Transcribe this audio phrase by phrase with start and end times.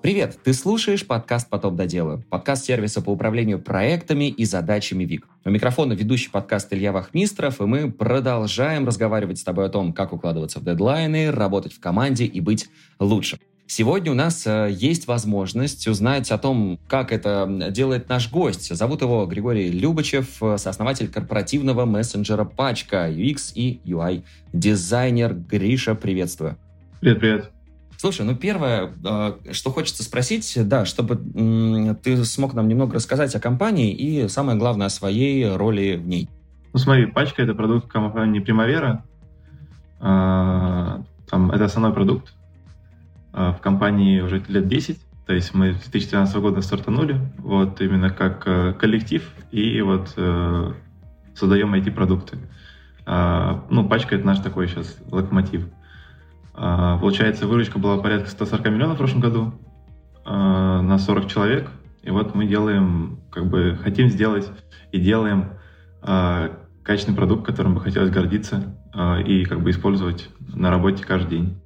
[0.00, 0.38] Привет!
[0.44, 5.26] Ты слушаешь подкаст «Потом доделаю»— подкаст сервиса по управлению проектами и задачами ВИК.
[5.44, 10.12] У микрофона ведущий подкаст Илья Вахмистров, и мы продолжаем разговаривать с тобой о том, как
[10.12, 12.68] укладываться в дедлайны, работать в команде и быть
[13.00, 13.38] лучше.
[13.66, 18.74] Сегодня у нас э, есть возможность узнать о том, как это делает наш гость.
[18.74, 24.22] Зовут его Григорий Любачев, э, сооснователь корпоративного мессенджера «Пачка», UX и UI
[24.52, 25.34] дизайнер.
[25.34, 26.56] Гриша, приветствую.
[27.00, 27.57] Привет, привет.
[27.98, 31.16] Слушай, ну первое, а, что хочется спросить, да, чтобы
[32.00, 36.30] ты смог нам немного рассказать о компании и, самое главное, о своей роли в ней.
[36.72, 39.00] Ну смотри, пачка— это продукт компании Primavera.
[39.98, 42.32] А, там, это основной продукт.
[43.32, 48.10] А, в компании уже лет 10, то есть мы с 2013 года стартанули, вот именно
[48.10, 50.72] как коллектив, и вот э,
[51.34, 52.38] создаем IT-продукты.
[53.06, 55.64] Ну, пачка— это наш такой сейчас локомотив.
[55.64, 55.78] А,
[57.00, 59.54] получается, выручка была порядка 140 миллионов в прошлом году
[60.24, 61.70] а, на 40 человек.
[62.02, 64.48] И вот мы делаем, как бы хотим сделать
[64.92, 65.52] и делаем
[66.02, 66.50] а,
[66.82, 68.74] качественный продукт, которым бы хотелось гордиться
[69.26, 71.60] и как бы использовать на работе каждый день.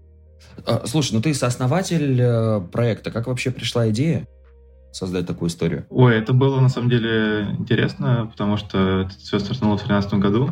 [0.85, 3.11] Слушай, ну ты сооснователь э, проекта.
[3.11, 4.27] Как вообще пришла идея
[4.93, 5.87] создать такую историю?
[5.89, 10.51] Ой, это было на самом деле интересно, потому что это все стартануло в 2013 году.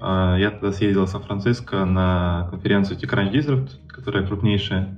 [0.00, 4.96] А, я тогда съездил в Сан-Франциско на конференцию TechCrunch Disrupt, которая крупнейшая.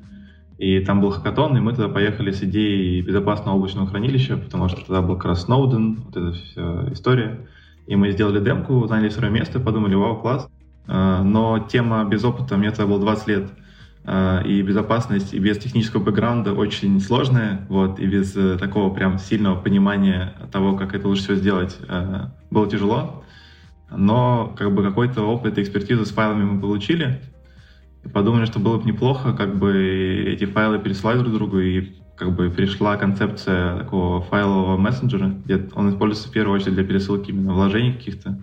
[0.58, 4.80] И там был хакатон, и мы тогда поехали с идеей безопасного облачного хранилища, потому что
[4.82, 7.46] тогда был как раз Сноуден, вот эта вся история.
[7.86, 10.50] И мы сделали демку, заняли второе место, подумали, вау, класс.
[10.86, 13.50] А, но тема без опыта, мне тогда было 20 лет,
[14.04, 19.18] а, и безопасность, и без технического бэкграунда очень сложная, вот, и без э, такого прям
[19.18, 21.78] сильного понимания того, как это лучше всего сделать,
[22.50, 23.24] было тяжело
[23.90, 27.20] но как бы какой-то опыт и экспертизу с файлами мы получили.
[28.04, 32.34] И подумали, что было бы неплохо как бы эти файлы переслать друг другу, и как
[32.34, 37.52] бы пришла концепция такого файлового мессенджера, где он используется в первую очередь для пересылки именно
[37.52, 38.38] вложений каких-то.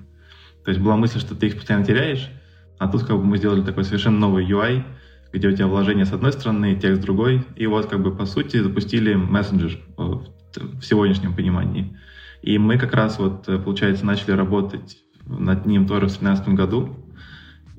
[0.65, 2.29] То есть была мысль, что ты их постоянно теряешь,
[2.77, 4.83] а тут как бы мы сделали такой совершенно новый UI,
[5.31, 8.25] где у тебя вложения с одной стороны, текст с другой, и вот как бы по
[8.25, 11.97] сути запустили мессенджер в сегодняшнем понимании.
[12.41, 16.95] И мы как раз вот, получается, начали работать над ним тоже в 2017 году.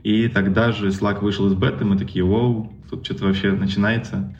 [0.02, 4.36] И тогда же Slack вышел из беты, мы такие, вау, тут что-то вообще начинается.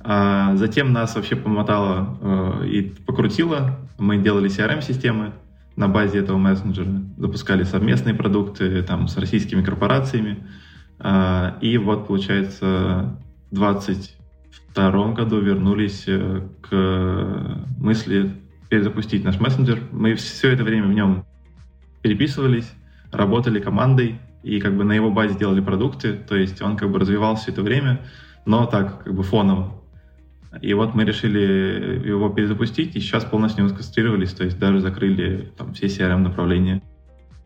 [0.00, 3.78] А затем нас вообще помотало э, и покрутило.
[3.98, 5.32] Мы делали CRM-системы
[5.76, 10.44] на базе этого мессенджера, запускали совместные продукты там, с российскими корпорациями.
[10.98, 13.16] А, и вот, получается,
[13.50, 18.32] в 2022 году вернулись э, к мысли
[18.68, 19.80] перезапустить наш мессенджер.
[19.92, 21.24] Мы все это время в нем
[22.02, 22.70] переписывались,
[23.10, 26.98] работали командой и как бы на его базе делали продукты, то есть он как бы
[26.98, 28.00] развивался все это время,
[28.44, 29.72] но так как бы фоново.
[30.60, 35.72] И вот мы решили его перезапустить, и сейчас полностью сконцентрировались, то есть даже закрыли там
[35.72, 36.82] все CRM-направления.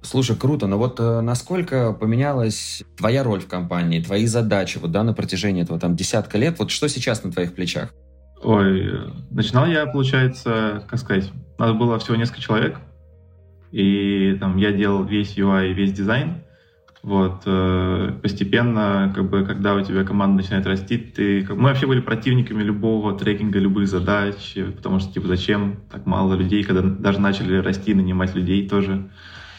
[0.02, 5.02] Слушай, круто, но вот э, насколько поменялась твоя роль в компании, твои задачи вот, да,
[5.02, 7.92] на протяжении этого там десятка лет, вот что сейчас на твоих плечах?
[8.42, 9.00] Ой,
[9.30, 12.78] начинал я, получается, как сказать, нас было всего несколько человек,
[13.72, 16.42] и там я делал весь UI, весь дизайн.
[17.02, 21.86] Вот, э, постепенно, как бы, когда у тебя команда начинает расти, ты, как, мы вообще
[21.86, 27.20] были противниками любого трекинга, любых задач, потому что, типа, зачем так мало людей, когда даже
[27.20, 29.08] начали расти, нанимать людей тоже.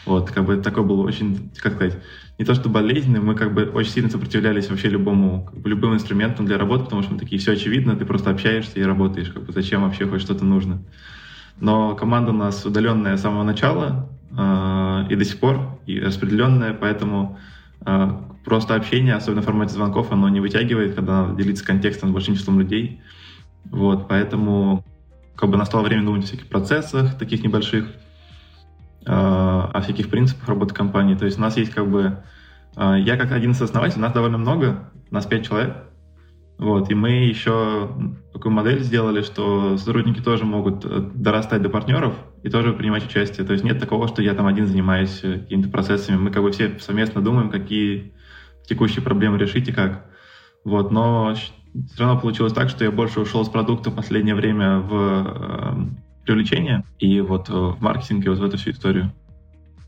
[0.04, 1.98] Вот, как бы такой был очень, как сказать,
[2.38, 5.94] не то что болезненный, мы как бы очень сильно сопротивлялись вообще любому, как бы, любым
[5.94, 9.44] инструментам для работы, потому что мы такие, все очевидно, ты просто общаешься и работаешь, как
[9.44, 10.82] бы зачем вообще хоть что-то нужно.
[11.60, 16.72] Но команда у нас удаленная с самого начала э, и до сих пор, и распределенная,
[16.72, 17.38] поэтому
[17.84, 18.10] э,
[18.44, 22.36] просто общение, особенно в формате звонков, оно не вытягивает, когда надо делиться контекстом с большим
[22.36, 23.02] числом людей.
[23.64, 24.84] Вот, поэтому
[25.34, 27.86] как бы настало время думать о всяких процессах таких небольших,
[29.06, 31.16] э, о всяких принципах работы компании.
[31.16, 32.18] То есть у нас есть как бы...
[32.76, 35.87] Я как один из основателей, нас довольно много, нас пять человек,
[36.58, 37.88] вот, и мы еще
[38.32, 43.46] такую модель сделали, что сотрудники тоже могут э, дорастать до партнеров и тоже принимать участие.
[43.46, 46.16] То есть нет такого, что я там один занимаюсь э, какими-то процессами.
[46.16, 48.12] Мы как бы все совместно думаем, какие
[48.66, 50.06] текущие проблемы решить и как.
[50.64, 54.80] Вот, но все равно получилось так, что я больше ушел с продукта в последнее время
[54.80, 59.12] в э, привлечение и вот в маркетинг и вот в эту всю историю.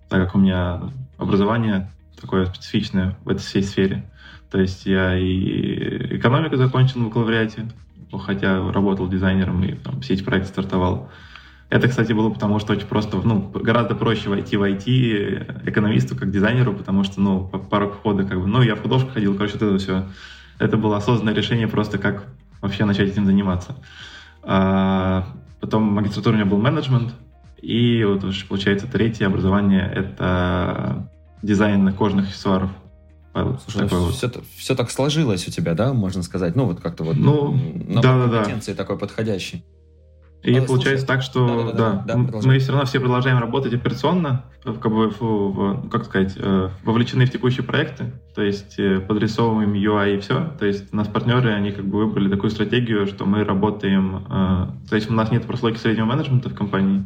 [0.08, 0.82] Так как у меня
[1.18, 1.90] образование
[2.20, 4.09] такое специфичное в этой всей сфере.
[4.50, 7.68] То есть я и экономику закончил в бакалавриате,
[8.18, 11.08] хотя работал дизайнером и там, все эти проекты стартовал.
[11.68, 16.32] Это, кстати, было потому, что очень просто, ну, гораздо проще войти в IT экономисту как
[16.32, 19.62] дизайнеру, потому что, ну, порог входа как бы, ну, я в художку ходил, короче, вот
[19.62, 20.08] это все.
[20.58, 22.24] Это было осознанное решение просто как
[22.60, 23.76] вообще начать этим заниматься.
[24.42, 25.28] А,
[25.60, 27.14] потом магистратура у меня был менеджмент,
[27.62, 31.08] и вот получается третье образование— это
[31.40, 32.70] дизайн кожных аксессуаров.
[33.32, 34.14] Слушай, такой вот.
[34.14, 36.56] все, все так сложилось у тебя, да, можно сказать?
[36.56, 37.52] Ну, вот как-то вот ну,
[37.86, 38.82] на да, компетенции да, да.
[38.82, 39.64] такой подходящий.
[40.42, 43.38] И а, получается слушай, так, что да, да, да, да мы все равно все продолжаем
[43.38, 48.78] работать операционно, как бы, в, в, как сказать, э, вовлечены в текущие проекты, то есть
[48.78, 50.50] э, подрисовываем UI и все.
[50.58, 54.96] То есть нас партнеры, они как бы выбрали такую стратегию, что мы работаем, э, то
[54.96, 57.04] есть у нас нет прослойки среднего менеджмента в компании,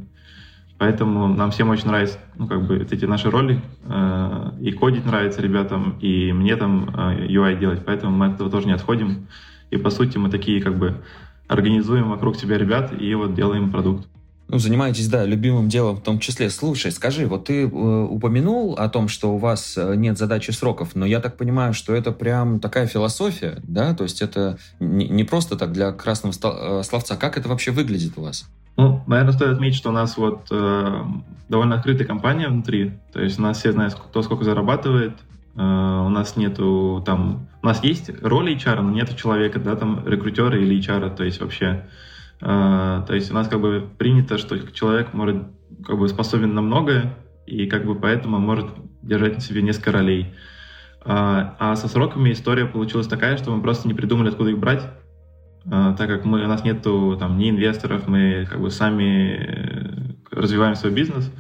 [0.79, 3.61] Поэтому нам всем очень нравятся, ну, как бы, эти наши роли.
[3.85, 7.85] Э, и кодить нравится ребятам, и мне там э, UI делать.
[7.85, 9.29] Поэтому мы от этого тоже не отходим.
[9.71, 11.03] И, по сути, мы такие, как бы,
[11.47, 14.09] организуем вокруг себя ребят и вот делаем продукт.
[14.49, 16.51] Ну, занимаетесь, да, любимым делом в том числе.
[16.51, 20.95] Слушай, скажи, вот ты э, упомянул о том, что у вас э, нет задачи сроков,
[20.95, 23.95] но я так понимаю, что это прям такая философия, да?
[23.95, 27.17] То есть это не, не просто так для красного э, словца.
[27.17, 28.47] Как это вообще выглядит у вас?
[28.77, 31.05] Ну, наверное, стоит отметить, что у нас вот э,
[31.49, 32.93] довольно открытая компания внутри.
[33.13, 35.15] То есть у нас все знают, кто сколько зарабатывает.
[35.57, 37.49] Э, у нас нету там...
[37.63, 41.41] У нас есть роли HR, но нету человека, да, там, рекрутера или HR, то есть
[41.41, 41.87] вообще...
[42.41, 45.45] Э, то есть у нас как бы принято, что человек может
[45.85, 47.17] как бы способен на многое,
[47.47, 48.67] и как бы поэтому может
[49.03, 50.35] держать на себе несколько ролей.
[51.05, 54.89] А, а со сроками история получилась такая, что мы просто не придумали, откуда их брать.
[55.71, 60.15] А, так как мы, у нас нету там ни инвесторов, мы как бы сами э,
[60.31, 61.31] развиваем свой бизнес.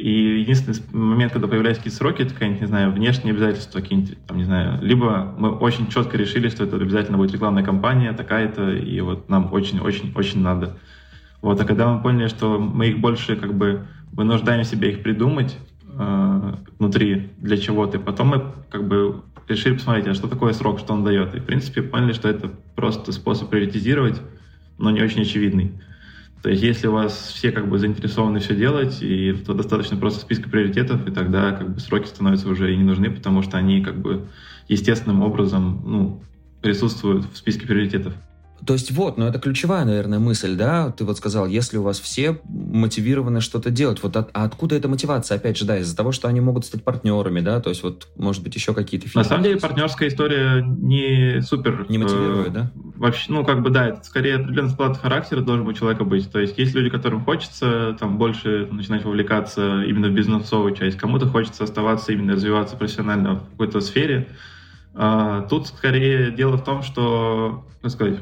[0.00, 4.38] И единственный момент, когда появляются какие-то сроки, это какие-нибудь, не знаю, внешние обязательства какие-нибудь, там,
[4.38, 8.98] не знаю, либо мы очень четко решили, что это обязательно будет рекламная кампания такая-то, и
[9.02, 10.78] вот нам очень-очень-очень надо.
[11.42, 15.58] Вот, а когда мы поняли, что мы их больше как бы вынуждаем себя их придумать
[15.98, 20.94] э, внутри для чего-то, потом мы как бы решили посмотреть, а что такое срок, что
[20.94, 21.34] он дает.
[21.34, 24.18] И, в принципе, поняли, что это просто способ приоритизировать,
[24.78, 25.72] но не очень очевидный.
[26.42, 30.20] То есть, если у вас все как бы заинтересованы все делать, и то достаточно просто
[30.20, 33.82] списка приоритетов, и тогда как бы сроки становятся уже и не нужны, потому что они
[33.82, 34.26] как бы
[34.68, 36.22] естественным образом ну,
[36.62, 38.14] присутствуют в списке приоритетов.
[38.66, 40.90] То есть вот, ну это ключевая, наверное, мысль, да?
[40.90, 44.88] Ты вот сказал, если у вас все мотивированы что-то делать, вот от, а откуда эта
[44.88, 45.36] мотивация?
[45.36, 47.60] Опять же, да, из-за того, что они могут стать партнерами, да?
[47.60, 49.22] То есть вот, может быть, еще какие-то фильмы.
[49.22, 51.86] На самом деле, партнерская история не супер...
[51.88, 52.70] Не мотивирует, э, да?
[52.96, 56.30] Вообще, ну как бы, да, это скорее определенный склад характера должен у человека быть.
[56.30, 61.26] То есть есть люди, которым хочется там больше начинать вовлекаться именно в бизнесовую часть, кому-то
[61.26, 64.28] хочется оставаться именно развиваться профессионально в какой-то сфере.
[64.94, 68.20] А, тут скорее дело в том, что, как сказать,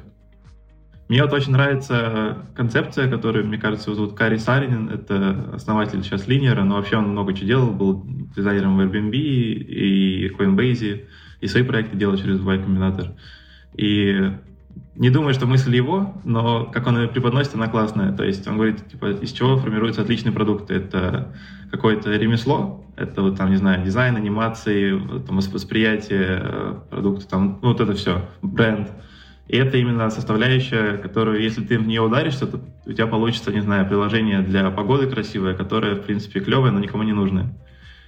[1.08, 4.90] мне вот очень нравится концепция, которую, мне кажется, зовут Кари Саринин.
[4.90, 7.70] Это основатель сейчас Линера, но вообще он много чего делал.
[7.70, 8.04] Был
[8.36, 11.06] дизайнером в Airbnb и Coinbase,
[11.40, 13.14] и свои проекты делал через Y Combinator.
[13.74, 14.32] И
[14.96, 18.12] не думаю, что мысль его, но как он ее преподносит, она классная.
[18.12, 20.74] То есть он говорит, типа, из чего формируются отличные продукты.
[20.74, 21.34] Это
[21.70, 24.90] какое-то ремесло, это вот там, не знаю, дизайн, анимации,
[25.26, 28.90] там, восприятие э, продукта, там, ну, вот это все, бренд.
[29.48, 33.62] И это именно составляющая, которую, если ты в нее ударишься, то у тебя получится, не
[33.62, 37.54] знаю, приложение для погоды красивое, которое, в принципе, клевое, но никому не нужное.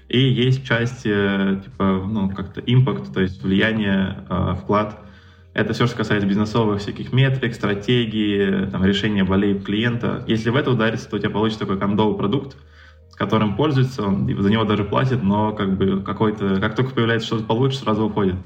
[0.09, 4.99] И есть часть, э, типа, ну, как-то импакт, то есть влияние, э, вклад.
[5.55, 10.25] Это все, что касается бизнесовых всяких метрик, стратегии, там, решения болей клиента.
[10.27, 12.57] Если в это удариться, то у тебя получится такой кондовый продукт,
[13.21, 17.45] которым пользуется, он за него даже платит, но как бы какой-то, как только появляется что-то
[17.45, 18.37] получше, сразу уходит.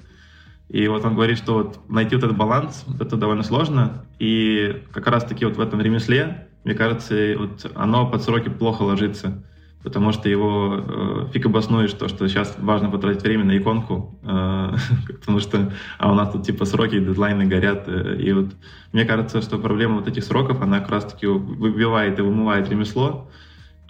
[0.68, 4.06] И вот он говорит, что вот найти вот этот баланс, это довольно сложно.
[4.18, 9.44] И как раз-таки вот в этом ремесле, мне кажется, вот оно под сроки плохо ложится.
[9.83, 14.76] Потому что его э, фиг обоснуешь, то, что сейчас важно потратить время на иконку, э,
[15.21, 17.85] потому что а у нас тут типа сроки, дедлайны горят.
[17.87, 18.47] Э, и вот
[18.92, 23.30] мне кажется, что проблема вот этих сроков, она как раз-таки выбивает и вымывает ремесло.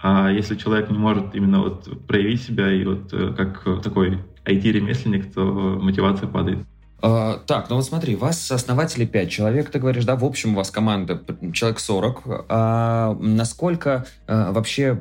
[0.07, 5.33] А если человек не может именно вот проявить себя и вот э, как такой IT-ремесленник,
[5.33, 5.41] то
[5.81, 6.59] мотивация падает.
[7.01, 10.57] Uh, так, ну вот смотри, вас основатели 5 человек, ты говоришь, да, в общем у
[10.57, 11.19] вас команда
[11.53, 12.45] человек 40.
[12.49, 14.99] А насколько а, вообще,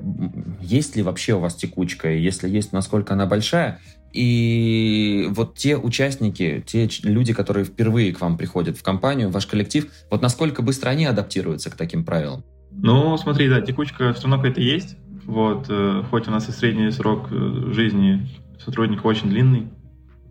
[0.63, 2.09] есть ли вообще у вас текучка?
[2.11, 3.81] Если есть, насколько она большая?
[4.15, 9.87] И вот те участники, те люди, которые впервые к вам приходят в компанию, ваш коллектив,
[10.11, 12.43] вот насколько быстро они адаптируются к таким правилам?
[12.77, 14.97] Ну, смотри, да, текучка все равно какая-то есть.
[15.25, 18.29] Вот, э, хоть у нас и средний срок э, жизни
[18.59, 19.69] сотрудника очень длинный,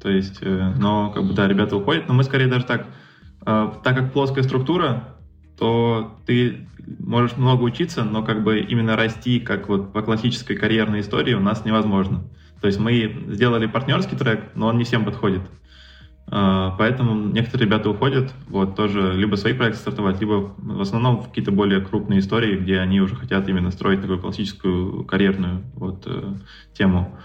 [0.02, 2.88] то есть, э, но как бы да, ребята уходят, но мы скорее даже так,
[3.46, 5.16] э, так как плоская структура,
[5.58, 6.68] то ты
[7.00, 11.40] можешь много учиться, но как бы именно расти, как вот по классической карьерной истории, у
[11.40, 12.24] нас невозможно.
[12.60, 15.42] То есть мы сделали партнерский трек, но он не всем подходит.
[16.26, 21.52] Поэтому некоторые ребята уходят, вот, тоже либо свои проекты стартовать, либо в основном в какие-то
[21.52, 26.34] более крупные истории, где они уже хотят именно строить такую классическую карьерную вот, э,
[26.74, 27.18] тему.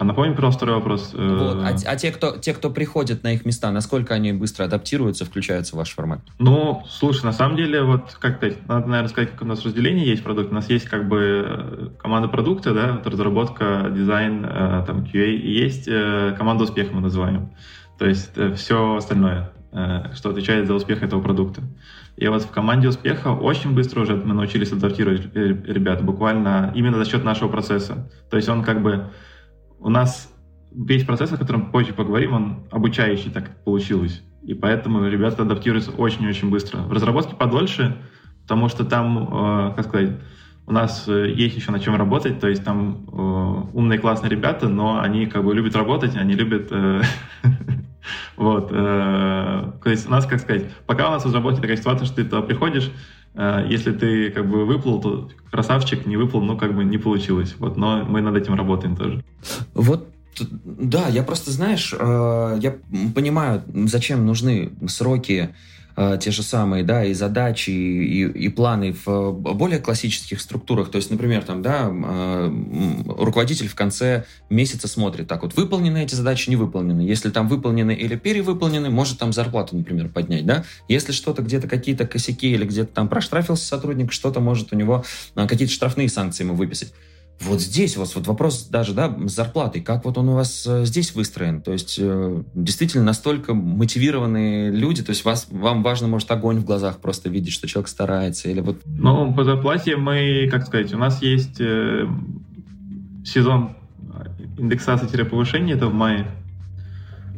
[0.00, 1.12] А напомни, пожалуйста, второй вопрос.
[1.12, 1.84] Э, вот.
[1.86, 5.74] А, а те, кто, те, кто приходят на их места, насколько они быстро адаптируются, включаются
[5.74, 6.20] в ваш формат?
[6.38, 10.06] Ну, слушай, на самом деле, вот как сказать, надо, наверное, сказать, как у нас разделение
[10.06, 10.52] есть продукт.
[10.52, 15.52] У нас есть как бы команда продукта, да, вот разработка, дизайн, э, там, QA, и
[15.52, 15.84] есть
[16.38, 17.50] команда успеха мы называем.
[18.00, 19.52] То есть все остальное,
[20.14, 21.60] что отвечает за успех этого продукта.
[22.16, 27.04] И вот в команде успеха очень быстро уже мы научились адаптировать ребят, буквально именно за
[27.04, 28.10] счет нашего процесса.
[28.30, 29.10] То есть он как бы
[29.78, 30.32] у нас
[30.72, 34.22] весь процесс, о котором позже поговорим, он обучающий, так получилось.
[34.42, 36.78] И поэтому ребята адаптируются очень-очень быстро.
[36.78, 37.98] В разработке подольше,
[38.42, 39.28] потому что там,
[39.70, 40.12] э, как сказать,
[40.66, 44.68] у нас э, есть еще на чем работать, то есть там э, умные классные ребята,
[44.68, 46.68] но они как бы любят работать, они любят...
[46.70, 47.02] Э,
[48.36, 48.68] вот.
[48.70, 52.16] Э, то есть у нас, как сказать, пока у нас в разработке такая ситуация, что
[52.16, 52.90] ты туда приходишь,
[53.34, 57.54] э, если ты как бы выплыл, то красавчик, не выплыл, ну как бы не получилось.
[57.58, 59.24] Вот, но мы над этим работаем тоже.
[59.74, 60.08] Вот
[60.62, 62.76] да, я просто, знаешь, э, я
[63.14, 65.54] понимаю, зачем нужны сроки
[65.96, 70.90] Э, те же самые, да, и задачи, и, и планы в более классических структурах.
[70.90, 72.52] То есть, например, там, да, э,
[73.06, 77.02] руководитель в конце месяца смотрит, так вот, выполнены эти задачи, не выполнены.
[77.02, 80.64] Если там выполнены или перевыполнены, может там зарплату, например, поднять, да.
[80.88, 85.04] Если что-то где-то какие-то косяки или где-то там проштрафился сотрудник, что-то может у него
[85.34, 86.92] э, какие-то штрафные санкции ему выписать.
[87.42, 90.66] Вот здесь у вас вот вопрос даже, да, с зарплатой, как вот он у вас
[90.66, 91.62] э, здесь выстроен?
[91.62, 96.66] То есть э, действительно настолько мотивированные люди, то есть вас, вам важно, может, огонь в
[96.66, 98.82] глазах просто видеть, что человек старается или вот...
[98.84, 102.06] Ну, по зарплате мы, как сказать, у нас есть э,
[103.24, 103.76] сезон
[104.58, 106.26] индексации-повышения, это в мае,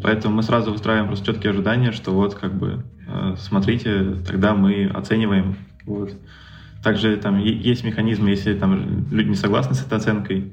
[0.02, 4.86] поэтому мы сразу выстраиваем просто четкие ожидания, что вот как бы э, смотрите, тогда мы
[4.86, 5.56] оцениваем,
[5.86, 6.12] вот.
[6.82, 10.52] Также там есть механизмы, если там люди не согласны с этой оценкой.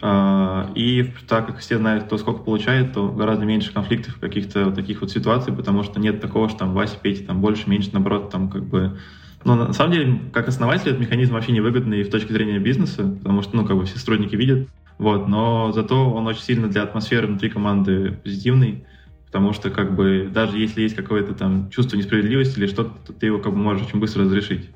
[0.00, 4.74] А, и так как все знают, кто сколько получает, то гораздо меньше конфликтов, каких-то вот
[4.74, 8.30] таких вот ситуаций, потому что нет такого, что там Вася, Петя, там больше, меньше, наоборот,
[8.30, 8.96] там как бы...
[9.44, 13.42] Но на самом деле, как основатель, этот механизм вообще невыгодный в точке зрения бизнеса, потому
[13.42, 17.26] что, ну, как бы все сотрудники видят, вот, но зато он очень сильно для атмосферы
[17.26, 18.84] внутри команды позитивный,
[19.26, 23.26] потому что, как бы, даже если есть какое-то там чувство несправедливости или что-то, то ты
[23.26, 24.70] его, как бы, можешь очень быстро разрешить.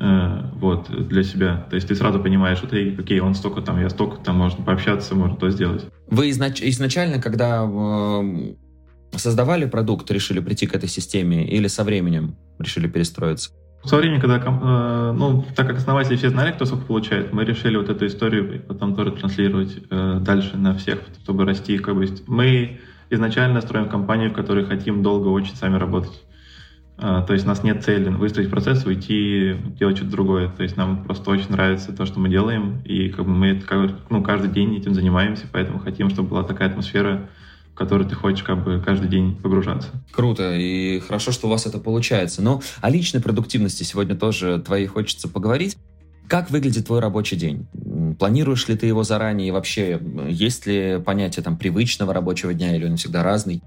[0.00, 1.66] Э, вот, для себя.
[1.70, 4.64] То есть ты сразу понимаешь, что ты, окей, он столько там, я столько там, можно
[4.64, 5.84] пообщаться, можно то сделать.
[6.08, 8.54] Вы изнач- изначально, когда э,
[9.12, 13.50] создавали продукт, решили прийти к этой системе или со временем решили перестроиться?
[13.84, 17.76] Со временем, когда, э, ну, так как основатели все знали, кто сколько получает, мы решили
[17.76, 21.78] вот эту историю потом тоже транслировать э, дальше на всех, чтобы расти.
[21.78, 26.24] Как бы, мы изначально строим компанию, в которой хотим долго очень сами работать.
[26.96, 30.48] А, то есть у нас нет цели выстроить процесс, уйти, делать что-то другое.
[30.48, 33.62] То есть нам просто очень нравится то, что мы делаем, и как бы мы
[34.10, 37.28] ну, каждый день этим занимаемся, поэтому хотим, чтобы была такая атмосфера,
[37.72, 39.88] в которую ты хочешь как бы каждый день погружаться.
[40.12, 42.42] Круто, и хорошо, что у вас это получается.
[42.42, 45.76] Но о личной продуктивности сегодня тоже твоей хочется поговорить.
[46.28, 47.66] Как выглядит твой рабочий день?
[48.18, 49.48] Планируешь ли ты его заранее?
[49.48, 53.62] И вообще, есть ли понятие там привычного рабочего дня, или он всегда разный?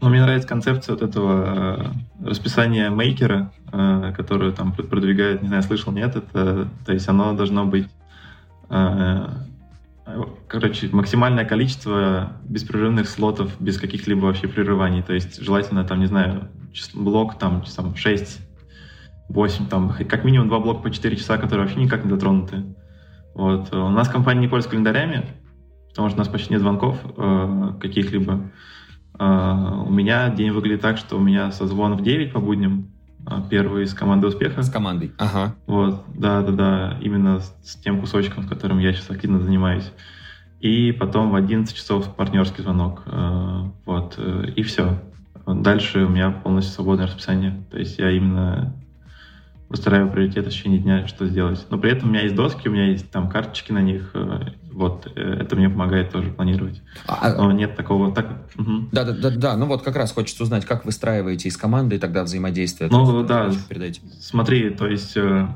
[0.00, 1.92] Но мне нравится концепция вот этого
[2.22, 7.34] э, расписания мейкера, э, которую там продвигает, не знаю, слышал, нет, это, то есть оно
[7.34, 7.86] должно быть,
[8.70, 9.26] э,
[10.48, 16.48] короче, максимальное количество беспрерывных слотов без каких-либо вообще прерываний, то есть желательно там, не знаю,
[16.94, 18.40] блок там, там 6
[19.30, 22.64] 8, там, как минимум два блока по 4 часа, которые вообще никак не дотронуты.
[23.34, 23.72] Вот.
[23.72, 25.24] У нас компания не пользуется календарями,
[25.88, 28.50] потому что у нас почти нет звонков э, каких-либо.
[29.18, 32.88] Uh, у меня день выглядит так, что у меня созвон в 9 по будням,
[33.26, 34.62] uh, первый с командой успеха.
[34.62, 35.54] С командой, ага.
[35.66, 39.92] Вот, да-да-да, именно с, тем кусочком, с которым я сейчас активно занимаюсь.
[40.60, 43.02] И потом в 11 часов партнерский звонок.
[43.06, 45.00] Uh, вот, э, и все.
[45.46, 47.62] Дальше у меня полностью свободное расписание.
[47.70, 48.74] То есть я именно
[49.70, 51.64] выстраиваю приоритет в течение дня, что сделать.
[51.70, 54.48] Но при этом у меня есть доски, у меня есть там карточки на них, э,
[54.72, 56.82] вот, э, это мне помогает тоже планировать.
[57.06, 58.12] А, а, Но нет такого...
[58.12, 58.48] Так...
[58.58, 58.88] Угу.
[58.90, 62.24] Да, да, да, да, ну вот как раз хочется узнать, как выстраиваете из команды тогда
[62.24, 62.90] взаимодействие.
[62.90, 63.52] Ну да,
[64.20, 65.46] смотри, то есть э,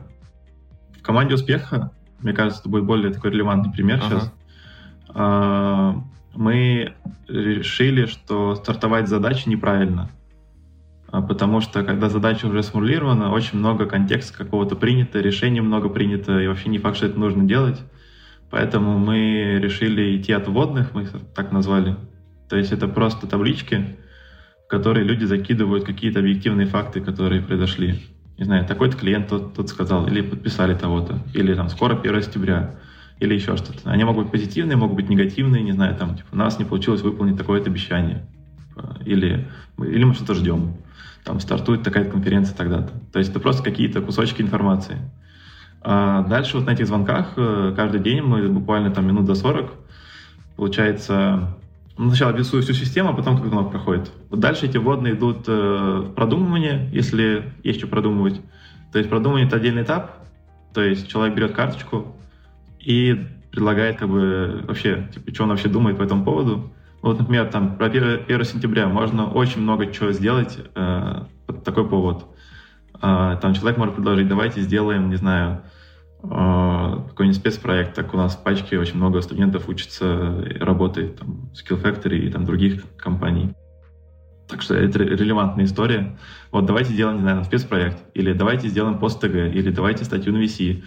[0.97, 1.90] в команде успеха,
[2.21, 4.09] мне кажется, это будет более такой релевантный пример ага.
[4.09, 4.33] сейчас.
[5.09, 6.00] А,
[6.35, 6.94] мы
[7.26, 10.09] решили, что стартовать задачи неправильно.
[11.14, 16.40] А, потому что когда задача уже сформулирована, очень много контекста какого-то принято, решений много принято,
[16.40, 17.80] и вообще не факт, что это нужно делать.
[18.50, 21.94] Поэтому мы решили идти от вводных, мы их так назвали.
[22.49, 23.97] То есть это просто таблички,
[24.66, 27.94] в которые люди закидывают какие-то объективные факты, которые произошли.
[28.37, 32.75] Не знаю, такой-то клиент тот, тот сказал, или подписали того-то, или там скоро 1 сентября,
[33.21, 33.88] или еще что-то.
[33.88, 37.02] Они могут быть позитивные, могут быть негативные, не знаю, там, типа, у нас не получилось
[37.02, 38.26] выполнить такое-то обещание.
[39.04, 40.75] Или, или мы что-то ждем.
[41.25, 42.93] Там стартует такая конференция тогда-то.
[43.12, 44.99] То есть это просто какие-то кусочки информации.
[45.81, 49.71] А дальше вот на этих звонках э, каждый день мы буквально там минут до 40,
[50.57, 51.57] получается,
[51.99, 54.11] ну, сначала описываю всю систему, а потом как звонок проходит.
[54.31, 58.40] Вот дальше эти вводные идут э, продумывание, если есть что продумывать.
[58.93, 60.25] То есть продумывание— это отдельный этап,
[60.73, 62.16] то есть человек берет карточку
[62.81, 66.73] и предлагает как бы вообще, типа, что он вообще думает по этому поводу.
[67.04, 71.87] Вот, например, там про 1, 1 сентября можно очень много чего сделать э, под такой
[71.87, 72.25] повод.
[72.94, 75.64] Э, там человек может предложить, давайте сделаем, не знаю,
[76.23, 76.26] э,
[77.11, 77.94] какой-нибудь спецпроект.
[77.94, 82.30] Так у нас в пачке очень много студентов учатся работает там, в Skill Factory и
[82.30, 83.52] там других компаний.
[84.49, 86.16] Так что это релевантная история.
[86.52, 90.38] Вот давайте сделаем, не знаю, спецпроект, или давайте сделаем пост ТГ, или давайте статью на
[90.42, 90.82] VC.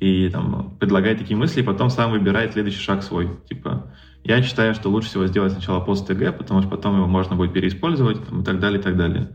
[0.00, 3.38] И там предлагает такие мысли, и потом сам выбирает следующий шаг свой.
[3.46, 3.92] Типа,
[4.28, 7.54] я считаю, что лучше всего сделать сначала пост ТГ, потому что потом его можно будет
[7.54, 9.30] переиспользовать там, и так далее, и так далее.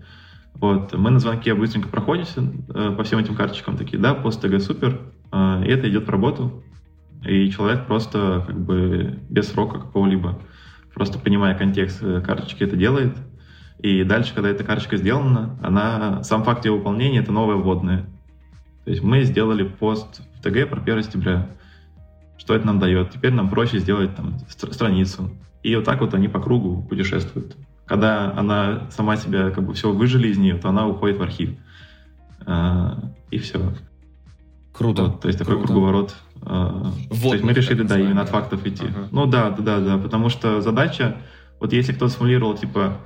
[0.53, 0.93] Вот.
[0.93, 5.01] Мы на звонке быстренько проходимся э, по всем этим карточкам, такие, да, пост ТГ супер,
[5.31, 6.63] э, и это идет в работу.
[7.25, 10.39] И человек просто как бы без срока какого-либо,
[10.93, 13.17] просто понимая контекст э, карточки, это делает.
[13.79, 18.05] И дальше, когда эта карточка сделана, она, сам факт ее выполнения— это новое вводное.
[18.85, 21.49] То есть мы сделали пост в ТГ про 1 сентября.
[22.37, 23.11] Что это нам дает?
[23.11, 25.31] Теперь нам проще сделать там страницу.
[25.61, 27.55] И вот так вот они по кругу путешествуют.
[27.85, 31.51] Когда она сама себя как бы все выжили из нее, то она уходит в архив.
[32.45, 33.73] А, и все.
[34.73, 35.03] Круто.
[35.03, 35.51] Вот, то есть Круто.
[35.53, 36.15] такой круговорот.
[36.41, 38.85] А, вот, то есть мы решили, да, именно от фактов идти.
[38.85, 39.07] Ага.
[39.11, 41.17] Ну да, да, да, да, потому что задача,
[41.59, 42.97] вот если кто сформулировал, типа,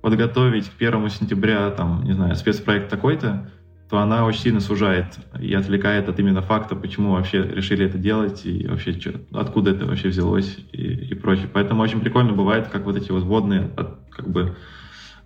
[0.00, 3.50] подготовить к 1 сентября, там, не знаю, спецпроект такой-то,
[3.88, 5.06] то она очень сильно сужает
[5.40, 8.94] и отвлекает от именно факта, почему вообще решили это делать и вообще
[9.32, 11.48] откуда это вообще взялось и, и прочее.
[11.52, 13.70] Поэтому очень прикольно бывает, как вот эти возводные
[14.10, 14.56] как бы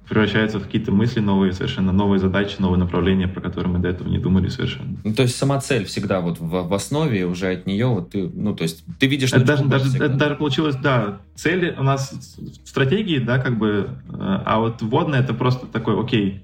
[0.08, 4.08] превращаются в какие-то мысли новые, совершенно новые задачи, новые направления, про которые мы до этого
[4.08, 4.98] не думали совершенно.
[5.04, 8.28] Ну, то есть сама цель всегда вот в, в основе, уже от нее вот ты,
[8.28, 9.32] ну, то есть ты видишь...
[9.32, 12.12] Это даже, даже, это даже получилось, да, цели у нас
[12.64, 16.42] в стратегии, да, как бы, э, а вот вводная это просто такой, окей,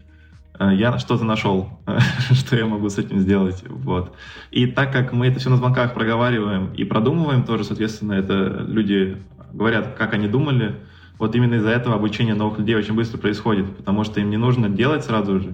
[0.61, 1.68] я что-то нашел,
[2.33, 3.62] что я могу с этим сделать.
[3.68, 4.14] Вот.
[4.51, 9.16] И так как мы это все на звонках проговариваем и продумываем тоже, соответственно, это люди
[9.53, 10.77] говорят, как они думали.
[11.18, 14.68] Вот именно из-за этого обучение новых людей очень быстро происходит, потому что им не нужно
[14.68, 15.53] делать сразу же.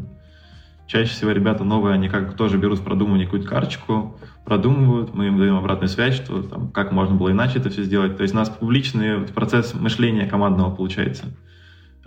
[0.86, 5.56] Чаще всего ребята новые, они как тоже берут продумывание какую-то карточку, продумывают, мы им даем
[5.56, 8.18] обратную связь, что там, как можно было иначе это все сделать.
[8.18, 11.24] То есть у нас публичный процесс мышления командного получается,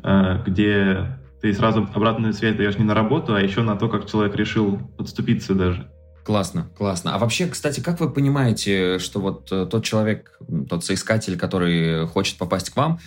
[0.04, 4.10] э, где ты сразу обратную связь даешь не на работу, а еще на то, как
[4.10, 5.90] человек решил подступиться даже.
[6.24, 7.16] Классно, классно.
[7.16, 12.38] А вообще, кстати, как вы понимаете, что вот э, тот человек, тот соискатель, который хочет
[12.38, 13.00] попасть к вам,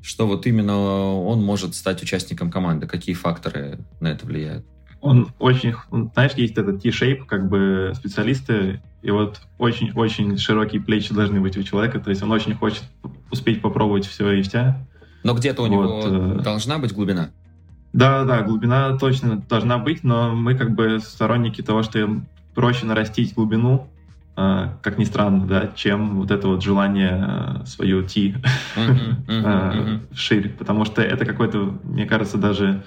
[0.00, 2.86] что вот именно он может стать участником команды?
[2.86, 4.64] Какие факторы на это влияют?
[5.02, 5.74] Он очень,
[6.14, 11.62] знаешь, есть этот T-shape, как бы специалисты, и вот очень-очень широкие плечи должны быть у
[11.62, 12.84] человека, то есть он очень хочет
[13.30, 14.86] успеть попробовать все и вся.
[15.24, 16.42] Но где-то у вот, него э...
[16.42, 17.30] должна быть глубина?
[17.92, 22.22] Да, да, глубина точно должна быть, но мы как бы сторонники того, что
[22.54, 23.88] проще нарастить глубину,
[24.36, 27.26] э, как ни странно, да, чем вот это вот желание
[27.62, 28.34] э, свою T
[28.76, 32.82] э, шире, потому что это какой-то, мне кажется, даже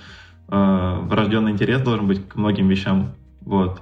[0.47, 3.81] врожденный интерес должен быть к многим вещам, вот.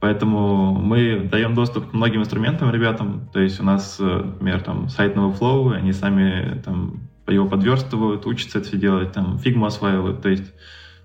[0.00, 5.14] Поэтому мы даем доступ к многим инструментам ребятам, то есть у нас, например, там сайт
[5.14, 10.22] Novoflow, они сами там его подверстывают, учатся это все делать, там, фигму осваивают.
[10.22, 10.52] То есть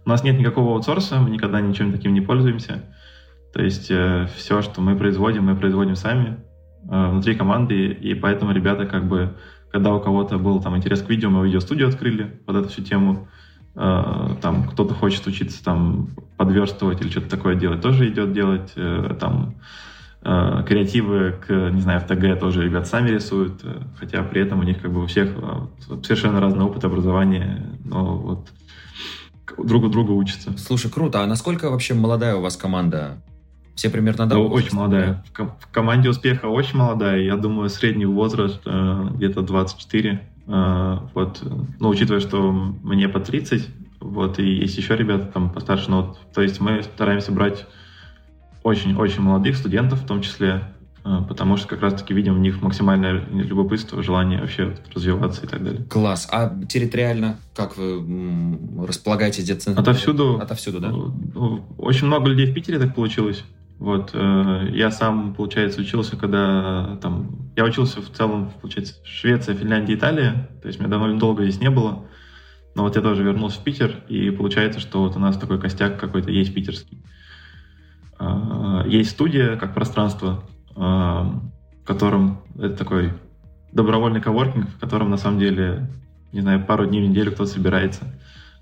[0.06, 2.84] у нас нет никакого аутсорса, мы никогда ничем таким не пользуемся.
[3.54, 6.38] То есть э, все, что мы производим, мы производим сами
[6.90, 9.36] э, внутри команды, и поэтому ребята как бы,
[9.72, 13.28] когда у кого-то был там интерес к видео, мы видеостудию открыли под эту всю тему.
[13.76, 18.74] Э, там кто-то хочет учиться там подверстывать или что-то такое делать, тоже идет делать.
[18.76, 19.56] Э, там
[20.22, 24.64] креативы к, не знаю, в ТГ тоже ребят сами рисуют, э, хотя при этом у
[24.64, 28.50] них как бы у всех э, совершенно разный опыт образования, но вот
[29.58, 30.58] друг у друга учатся.
[30.58, 31.24] Слушай, круто.
[31.24, 33.22] А насколько вообще молодая у вас команда?
[33.76, 35.24] Все примерно да, Очень молодая.
[35.30, 37.22] В, ком- в команде успеха очень молодая.
[37.22, 40.30] Я думаю, средний возраст э, где-то 24.
[40.48, 41.44] Э, вот.
[41.80, 43.68] Но учитывая, что мне по 30,
[44.00, 47.66] вот, и есть еще ребята там постарше, но вот, то есть мы стараемся брать
[48.64, 50.64] очень-очень молодых студентов в том числе,
[51.04, 55.64] а, потому что как раз-таки видим в них максимальное любопытство, желание вообще развиваться и так
[55.64, 55.84] далее.
[55.86, 56.28] Класс.
[56.32, 59.82] А территориально как вы располагаете децентрализованно?
[59.82, 60.40] Отовсюду.
[60.40, 60.90] Отовсюду, да?
[60.90, 63.44] Ну, очень много людей в Питере так получилось.
[63.80, 67.52] Вот, э, я сам, получается, учился, когда там...
[67.56, 70.50] Я учился в целом, получается, Швеция, Финляндия, Италия.
[70.62, 72.06] То есть меня довольно долго здесь не было.
[72.76, 76.00] Но вот я тоже вернулся в Питер, и получается, что вот у нас такой костяк
[76.00, 77.04] какой-то есть питерский.
[78.20, 80.44] Э, есть студия как пространство,
[80.76, 81.42] в
[81.84, 83.14] котором это такой
[83.72, 85.90] добровольный коворкинг, в котором на самом деле,
[86.32, 88.04] не знаю, пару дней в неделю кто-то собирается.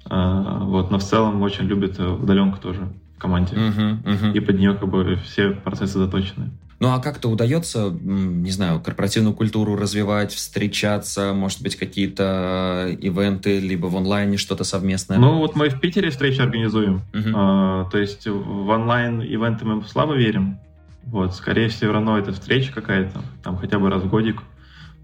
[0.06, 3.56] А, вот, но в целом очень любит удаленку тоже в команде.
[3.56, 4.34] Uh-huh, uh-huh.
[4.34, 6.52] И под нее как бы все процессы заточены.
[6.79, 13.59] Ну а как-то удается, не знаю, корпоративную культуру развивать, встречаться, может быть, какие-то э, ивенты,
[13.59, 15.17] либо в онлайне что-то совместное?
[15.17, 17.01] Ну вот мы в Питере встречи организуем.
[17.13, 17.31] Uh-huh.
[17.33, 20.59] А, то есть в онлайн-ивенты мы слабо верим.
[21.05, 24.41] Вот, скорее всего, равно это встреча какая-то, там хотя бы раз в годик.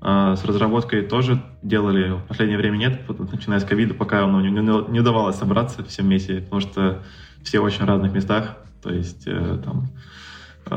[0.04, 4.50] А с разработкой тоже делали, в последнее время нет, начиная с ковида, пока оно не,
[4.50, 7.04] не, удавалось собраться все вместе, потому что
[7.44, 9.92] все в очень разных местах, то есть э, там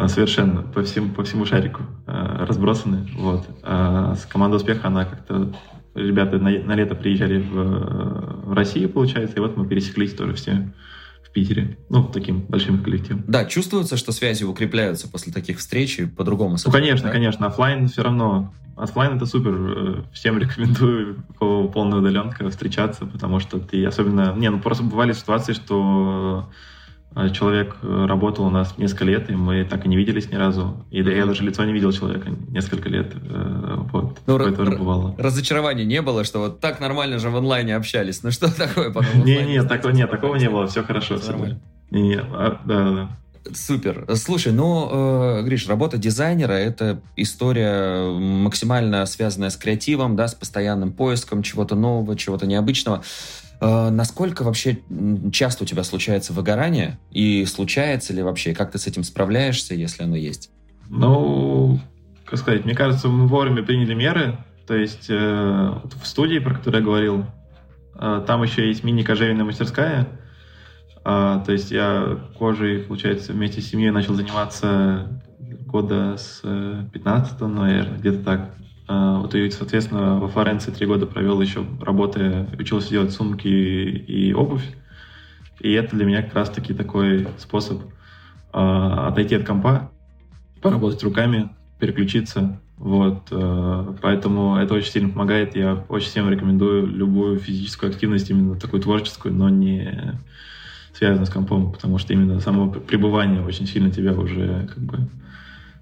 [0.09, 3.09] совершенно по всему, по всему шарику э, разбросаны.
[3.17, 3.47] Вот.
[3.63, 5.55] А с командой успеха она как-то
[5.95, 10.73] ребята на, на лето приезжали в, в Россию, получается, и вот мы пересеклись тоже все
[11.35, 13.25] Питере, ну, таким большим коллективом.
[13.27, 16.57] Да, чувствуется, что связи укрепляются после таких встреч и по-другому.
[16.65, 17.13] Ну, конечно, да?
[17.13, 17.47] конечно.
[17.49, 18.55] Оффлайн все равно.
[18.77, 19.53] Оффлайн это супер.
[19.53, 24.33] Э, всем рекомендую, полная удаленка, встречаться, потому что ты особенно...
[24.37, 26.49] Не, ну просто бывали ситуации, что а
[27.33, 30.85] человек э, работал у нас несколько лет, и мы так и не виделись ни разу.
[30.91, 31.17] И mm-hmm.
[31.17, 33.13] я даже лицо не видел человека несколько лет.
[33.15, 34.19] Э, вот.
[34.27, 35.15] Ну, Такое тоже бывало.
[35.17, 38.23] Разочарования не было, что вот так нормально же в онлайне общались.
[38.23, 39.25] Ну что такое потом?
[39.25, 40.67] Не, не, такого нет, такого не было.
[40.67, 41.17] Все хорошо.
[41.25, 41.61] Нормально.
[41.91, 43.11] Не, а, да, да.
[43.53, 44.07] Супер.
[44.17, 44.89] Слушай, ну,
[45.39, 51.77] э, Гриш, работа дизайнера— это история максимально связанная с креативом, да, с постоянным поиском чего-то
[51.77, 53.03] нового, чего-то необычного.
[53.65, 54.79] Э, насколько вообще
[55.33, 56.99] часто у тебя случается выгорание?
[57.11, 58.55] И случается ли вообще?
[58.55, 60.51] Как ты с этим справляешься, если оно есть?
[60.91, 61.81] Ну,
[62.27, 64.37] как сказать, мне кажется, мы вовремя приняли меры.
[64.67, 67.27] То есть э, в студии, про которую я говорил,
[67.95, 70.09] э, там еще есть мини-кожевенная мастерская.
[71.05, 75.23] Э, то есть я кожей, получается, вместе с семьей начал заниматься
[75.67, 78.55] года с 15 наверное, где-то так.
[78.87, 84.33] А, вот и, соответственно, во Флоренции три года провел еще работая, учился делать сумки и
[84.33, 84.65] обувь.
[85.61, 87.83] И это для меня как раз-таки такой способ
[88.53, 89.91] э, отойти от компа,
[90.61, 92.61] поработать руками, переключиться.
[92.77, 95.57] Вот, э, поэтому это очень сильно помогает.
[95.57, 100.21] Я очень всем рекомендую любую физическую активность, именно такую творческую, но не
[100.93, 105.09] связанную с компом, потому что именно само пребывание очень сильно тебя уже как бы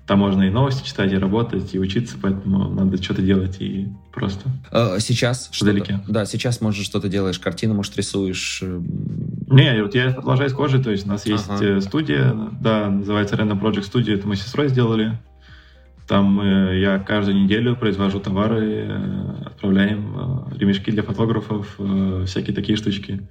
[0.06, 4.50] там можно и новости читать, и работать, и учиться, поэтому надо что-то делать и просто
[4.70, 6.00] а, Сейчас вдалеке.
[6.08, 8.60] Да, сейчас, может, что-то делаешь, картину, может, рисуешь.
[8.62, 8.80] Э,
[9.48, 11.64] Не, вот я продолжаю с кожей, то есть у нас есть ага.
[11.64, 15.18] Э, студия, да, называется Random Project Studio, это мы с сестрой сделали.
[16.08, 22.56] Там э, я каждую неделю произвожу товары, э, отправляем э, ремешки для фотографов, э, всякие
[22.56, 23.28] такие штучки.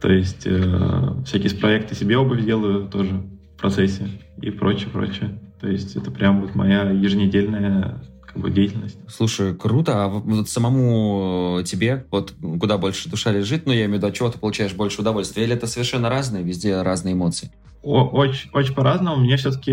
[0.00, 3.22] То есть э, всякие проекты себе обувь делаю тоже
[3.56, 4.08] в процессе
[4.40, 5.38] и прочее, прочее.
[5.62, 8.98] То есть это прям вот моя еженедельная как бы деятельность.
[9.08, 10.04] Слушай, круто.
[10.04, 14.08] А вот самому э, тебе, вот куда больше душа лежит, ну, я имею в виду,
[14.08, 15.44] от чего ты получаешь больше удовольствия?
[15.44, 17.52] Или это совершенно разные, везде разные эмоции?
[17.82, 19.18] О, очень, очень по-разному.
[19.18, 19.72] Мне все-таки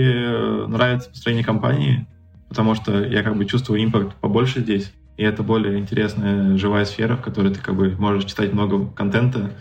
[0.68, 2.06] нравится построение компании,
[2.50, 4.92] потому что я как бы чувствую импакт побольше здесь.
[5.18, 9.52] И это более интересная живая сфера, в которой ты как бы можешь читать много контента,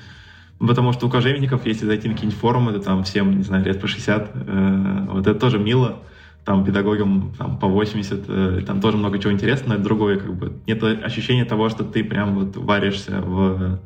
[0.59, 3.81] Потому что у кожевенников, если зайти на какие-нибудь форумы, это там всем, не знаю, лет
[3.81, 6.01] по 60, э, вот это тоже мило
[6.49, 10.63] там педагогам там, по 80, э, там тоже много чего интересного, это другое, как бы
[10.67, 13.83] нет ощущения того, что ты прям вот варишься в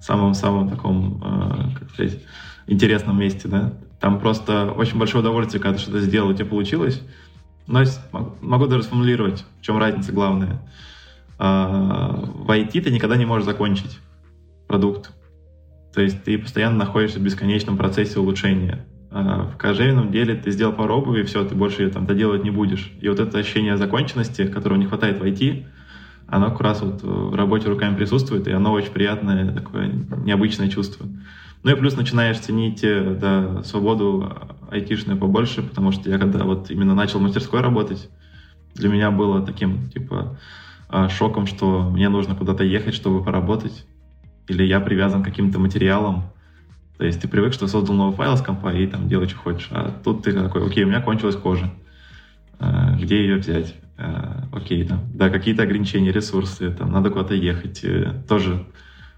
[0.00, 2.18] самом-самом таком, э, как сказать,
[2.66, 3.74] интересном месте, да.
[4.00, 7.02] Там просто очень большое удовольствие, когда что-то сделал, у тебя получилось.
[7.66, 7.84] Но
[8.40, 10.62] могу даже сформулировать, в чем разница главная.
[11.38, 13.98] А, в IT ты никогда не можешь закончить
[14.66, 15.10] продукт.
[15.92, 18.86] То есть ты постоянно находишься в бесконечном процессе улучшения.
[19.10, 22.44] А, в кожевенном деле ты сделал пару обуви, и все, ты больше ее там доделать
[22.44, 22.92] не будешь.
[23.00, 25.64] И вот это ощущение законченности, которого не хватает в IT,
[26.26, 29.90] оно как раз вот в работе руками присутствует, и оно очень приятное, такое
[30.24, 31.06] необычное чувство.
[31.62, 34.32] Ну и плюс начинаешь ценить э, да, свободу
[34.70, 38.10] айтишную побольше, потому что я когда вот именно начал в мастерской работать,
[38.74, 40.38] для меня было таким, типа,
[40.88, 43.86] а, шоком, что мне нужно куда-то ехать, чтобы поработать,
[44.46, 46.24] или я привязан к каким-то материалам,
[46.98, 49.68] то есть ты привык, что создал новый файл с компа и там делай, что хочешь.
[49.70, 51.70] А тут ты такой, окей, у меня кончилась кожа.
[52.58, 57.84] э, где ее взять, э, окей, там, да, какие-то ограничения, ресурсы, там, надо куда-то ехать,
[57.84, 58.66] э, тоже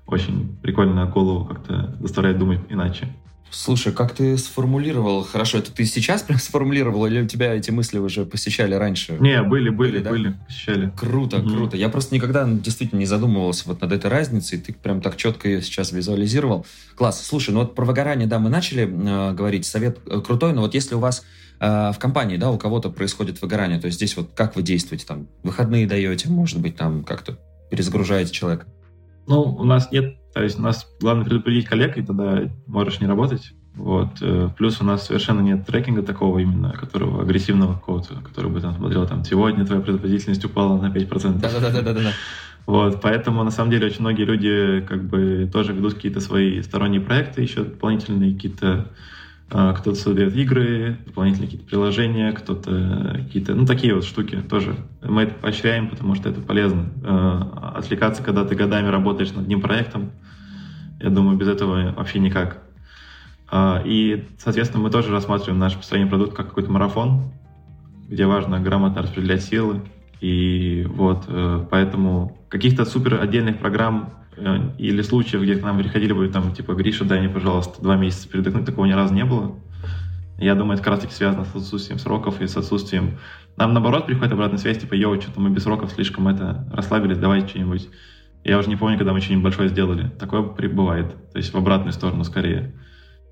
[0.06, 3.08] очень прикольно голову как-то заставляет думать иначе.
[3.50, 5.24] Слушай, как ты сформулировал?
[5.24, 9.16] Хорошо, это ты сейчас прям сформулировал, или у тебя эти мысли уже посещали раньше?
[9.18, 10.10] Не, были, были, были, да?
[10.10, 10.92] были посещали.
[10.96, 11.50] Круто, угу.
[11.50, 11.76] круто.
[11.76, 15.62] Я просто никогда действительно не задумывался вот над этой разницей, ты прям так четко ее
[15.62, 16.64] сейчас визуализировал.
[16.94, 17.24] Класс.
[17.26, 20.74] Слушай, ну вот про выгорание, да, мы начали э, говорить, совет э, крутой, но вот
[20.74, 21.24] если у вас
[21.58, 25.06] э, в компании, да, у кого-то происходит выгорание, то есть здесь вот как вы действуете,
[25.06, 27.38] там, выходные даете, может быть, там как-то
[27.70, 28.66] перезагружаете человека?
[29.26, 33.06] Ну, у нас нет то есть у нас главное предупредить коллег, и тогда можешь не
[33.06, 33.52] работать.
[33.74, 34.08] Вот.
[34.20, 38.74] Э, плюс у нас совершенно нет трекинга такого именно, которого агрессивного какого-то, который бы там
[38.74, 41.40] смотрел, там, сегодня твоя производительность упала на 5%.
[41.40, 42.12] Да-да-да-да-да.
[42.66, 47.00] Вот, поэтому, на самом деле, очень многие люди как бы тоже ведут какие-то свои сторонние
[47.00, 48.90] проекты, еще дополнительные какие-то
[49.50, 54.76] кто-то создает игры, дополнительные какие-то приложения, кто-то какие-то, ну, такие вот штуки тоже.
[55.02, 56.86] Мы это поощряем, потому что это полезно.
[57.02, 60.12] А, отвлекаться, когда ты годами работаешь над одним проектом,
[61.00, 62.62] я думаю, без этого вообще никак.
[63.50, 67.32] А, и, соответственно, мы тоже рассматриваем наш постоянный продукт как какой-то марафон,
[68.08, 69.82] где важно грамотно распределять силы.
[70.20, 76.12] И вот, э, поэтому каких-то супер отдельных программ Э, или случаев, где к нам приходили
[76.12, 79.58] бы там, типа, Гриша, дай мне, пожалуйста, два месяца передохнуть, такого ни разу не было.
[80.38, 83.18] Я думаю, это как раз таки связано с отсутствием сроков и с отсутствием...
[83.56, 87.48] Нам, наоборот, приходит обратная связь, типа, йоу, что-то мы без сроков слишком это расслабились, давайте
[87.48, 87.90] что-нибудь.
[88.42, 90.08] Я уже не помню, когда мы что-нибудь большое сделали.
[90.18, 91.14] Такое бывает.
[91.32, 92.72] То есть в обратную сторону скорее.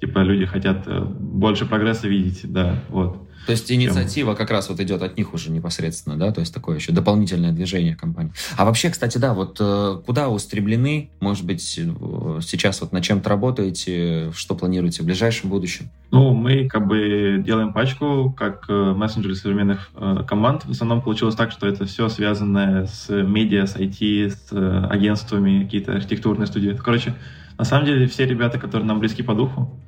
[0.01, 3.29] Типа люди хотят э, больше прогресса видеть, да, вот.
[3.47, 6.77] То есть инициатива как раз вот идет от них уже непосредственно, да, то есть такое
[6.77, 8.33] еще дополнительное движение компании.
[8.57, 14.31] А вообще, кстати, да, вот э, куда устремлены, может быть, сейчас вот на чем-то работаете,
[14.35, 15.91] что планируете в ближайшем будущем?
[16.13, 19.91] Ну, мы как бы делаем пачку как э, мессенджеры современных
[20.29, 20.65] команд.
[20.65, 25.93] В основном получилось так, что это все связанное с медиа, с IT, с агентствами, какие-то
[25.95, 26.79] архитектурные студии.
[26.85, 27.15] Короче,
[27.59, 29.81] на самом деле все ребята, которые нам близки по духу,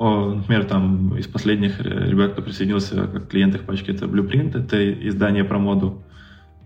[0.00, 5.42] например, там из последних ребят, кто присоединился как клиент их пачки, это Blueprint, это издание
[5.44, 6.02] про моду.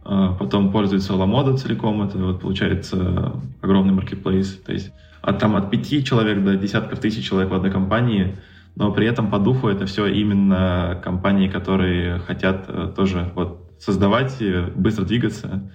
[0.05, 4.57] А, потом пользуется Ламода целиком, это вот получается огромный маркетплейс.
[4.65, 4.93] То есть
[5.23, 8.37] от, там, от пяти человек до десятков тысяч человек в одной компании,
[8.75, 14.43] но при этом по духу это все именно компании, которые хотят э, тоже вот создавать,
[14.75, 15.71] быстро двигаться,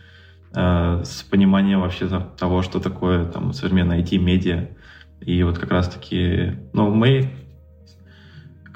[0.54, 4.70] э, с пониманием вообще того, что такое там современная IT-медиа.
[5.22, 7.32] И вот как раз-таки, ну, мы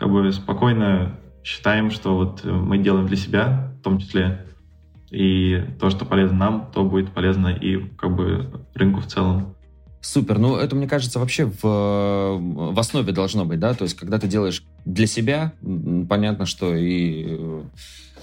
[0.01, 4.47] как бы спокойно считаем, что вот мы делаем для себя, в том числе,
[5.11, 9.55] и то, что полезно нам, то будет полезно и как бы рынку в целом.
[9.99, 10.39] Супер.
[10.39, 13.75] Ну, это, мне кажется, вообще в, в основе должно быть, да?
[13.75, 15.53] То есть, когда ты делаешь для себя,
[16.09, 17.63] понятно, что и а,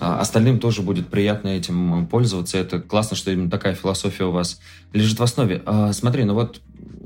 [0.01, 2.59] остальным тоже будет приятно этим пользоваться.
[2.59, 4.61] Это классно, что именно такая философия у вас
[4.93, 5.63] лежит в основе.
[5.67, 6.61] А, смотри, ну вот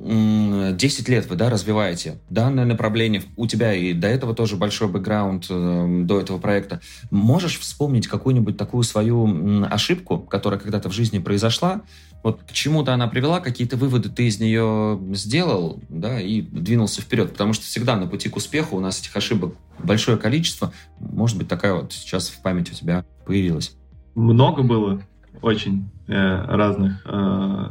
[0.04, 5.46] 10 лет вы да, развиваете данное направление, у тебя и до этого тоже большой бэкграунд,
[5.48, 6.80] э, до этого проекта.
[7.10, 11.82] Можешь вспомнить какую-нибудь такую свою ошибку, которая когда-то в жизни произошла,
[12.22, 17.32] вот к чему-то она привела, какие-то выводы ты из нее сделал, да, и двинулся вперед,
[17.32, 20.72] потому что всегда на пути к успеху у нас этих ошибок большое количество.
[21.00, 23.76] Может быть, такая вот сейчас в памяти у тебя появилась.
[24.14, 25.02] Много было,
[25.40, 27.02] очень э, разных.
[27.06, 27.70] Э,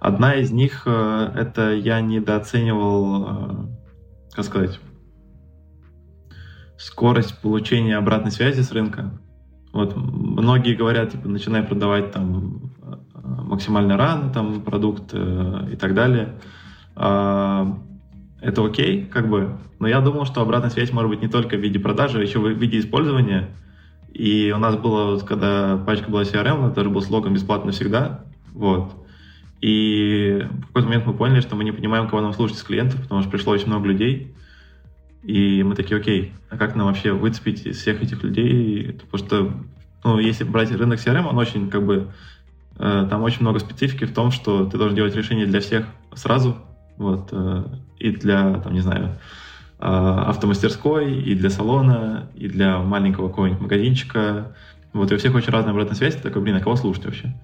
[0.00, 3.66] Одна из них э, это я недооценивал, э,
[4.32, 4.80] как сказать,
[6.78, 9.10] скорость получения обратной связи с рынка.
[9.74, 12.69] Вот многие говорят, типа, начинай продавать там
[13.44, 16.34] максимально рано там продукт и так далее.
[16.96, 17.78] А,
[18.40, 21.60] это окей, как бы, но я думал, что обратная связь может быть не только в
[21.60, 23.48] виде продажи, а еще в виде использования.
[24.12, 28.24] И у нас было, когда пачка была CRM, нас даже был слоган «бесплатно всегда».
[28.52, 28.92] Вот.
[29.60, 33.00] И в какой-то момент мы поняли, что мы не понимаем, кого нам слушать из клиентов,
[33.02, 34.34] потому что пришло очень много людей.
[35.22, 38.92] И мы такие, окей, а как нам вообще выцепить из всех этих людей?
[38.92, 39.52] Потому что,
[40.02, 42.10] ну, если брать рынок CRM, он очень, как бы, э,
[42.80, 46.56] там очень много специфики в том, что ты должен делать решение для всех сразу,
[46.96, 47.64] вот, э,
[47.98, 49.18] и для, там, не знаю,
[49.78, 54.54] э, автомастерской, и для салона, и для маленького какого-нибудь магазинчика.
[54.92, 56.16] Вот, и у всех очень разная обратная связь.
[56.16, 57.34] Ты такой, блин, а кого слушать вообще?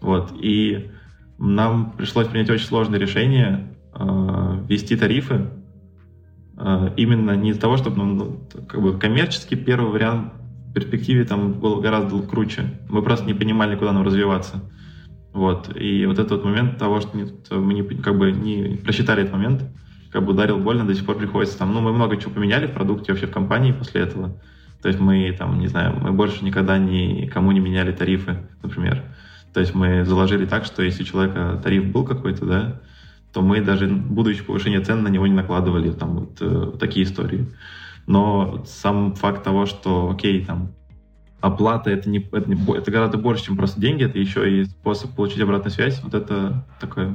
[0.00, 0.90] Вот, и
[1.38, 5.48] нам пришлось принять очень сложное решение э, ввести тарифы
[6.56, 10.32] э, именно не из-за того, чтобы ну, как бы коммерческий первый вариант
[10.72, 12.80] перспективе там был гораздо круче.
[12.88, 14.62] Мы просто не понимали, куда нам развиваться.
[15.32, 15.74] Вот.
[15.76, 19.64] И вот этот вот момент того, что мы не, как бы не просчитали этот момент,
[20.10, 22.72] как бы ударил больно, до сих пор приходится там, ну, мы много чего поменяли в
[22.72, 24.38] продукте вообще в компании после этого.
[24.82, 29.02] То есть мы там, не знаю, мы больше никогда никому не меняли тарифы, например.
[29.54, 32.80] То есть мы заложили так, что если у человека тариф был какой-то, да,
[33.32, 37.46] то мы даже, будучи повышение цен, на него не накладывали там вот э, такие истории.
[38.06, 40.72] Но сам факт того, что, окей, там,
[41.40, 45.14] оплата это, не, это, не, это гораздо больше, чем просто деньги, это еще и способ
[45.14, 47.14] получить обратную связь, вот это такой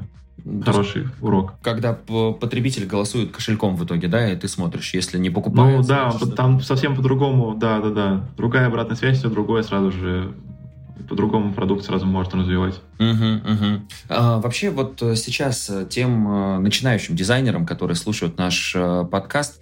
[0.64, 1.54] хороший есть, урок.
[1.62, 5.78] Когда потребитель голосует кошельком в итоге, да, и ты смотришь, если не покупает...
[5.78, 8.30] Ну да, значит, там совсем по-другому, да, да, да.
[8.38, 10.36] Другая обратная связь, все другое сразу же
[11.08, 12.82] по-другому продукт сразу может развивать.
[13.00, 13.82] Угу, угу.
[14.10, 18.76] А, вообще вот э, сейчас э, тем э, начинающим дизайнерам, которые слушают наш
[19.10, 19.62] подкаст,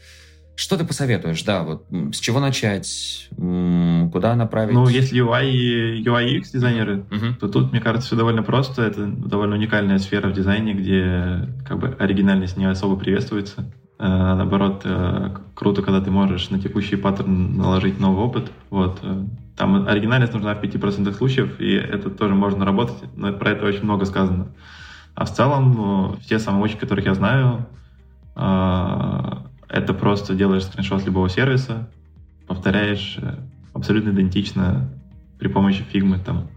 [0.56, 4.74] что ты посоветуешь, да, вот с чего начать, куда направить?
[4.74, 7.36] Ну, если UI и UI UX дизайнеры, uh-huh.
[7.36, 8.84] то тут, мне кажется, все довольно просто.
[8.84, 13.66] Это довольно уникальная сфера в дизайне, где как бы оригинальность не особо приветствуется.
[13.98, 18.52] А, наоборот, э, круто, когда ты можешь на текущий паттерн наложить новый опыт.
[18.70, 19.00] Вот.
[19.04, 19.24] Э,
[19.58, 23.84] там оригинальность нужна в 5% случаев, и это тоже можно работать, но про это очень
[23.84, 24.48] много сказано.
[25.16, 27.66] А в целом, все самоучки, которых я знаю,
[29.76, 31.90] это просто делаешь скриншот любого сервиса,
[32.48, 33.36] повторяешь э,
[33.74, 34.90] абсолютно идентично
[35.38, 36.48] при помощи фигмы, там,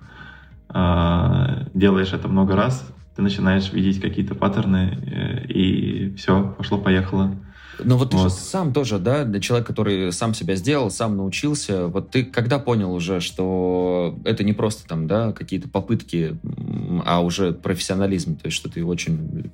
[0.73, 7.35] э, делаешь это много раз, ты начинаешь видеть какие-то паттерны, э, и все, пошло-поехало.
[7.83, 11.87] Но вот, вот ты же сам тоже, да, человек, который сам себя сделал, сам научился.
[11.87, 16.37] Вот ты когда понял уже, что это не просто там, да, какие-то попытки,
[17.05, 19.51] а уже профессионализм, то есть что ты очень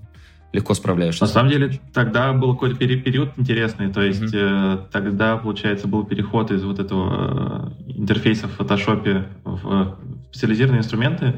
[0.55, 1.25] легко справляешься?
[1.25, 4.87] На самом деле, тогда был какой-то период интересный, то есть mm-hmm.
[4.87, 9.99] э, тогда, получается, был переход из вот этого э, интерфейса в фотошопе в
[10.31, 11.35] специализированные инструменты.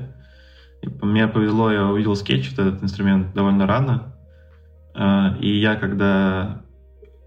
[0.82, 4.14] И мне повезло, я увидел скетч, вот этот инструмент, довольно рано.
[4.94, 6.62] Э, и я когда...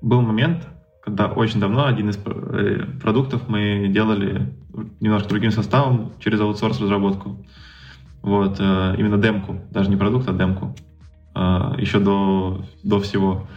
[0.02, 0.66] Был момент,
[1.04, 4.54] когда очень давно один из э, продуктов мы делали
[5.02, 7.46] немножко другим составом через аутсорс разработку.
[8.22, 10.74] Вот, э, именно демку, даже не продукт, а демку.
[11.34, 13.48] А, еще до, до всего.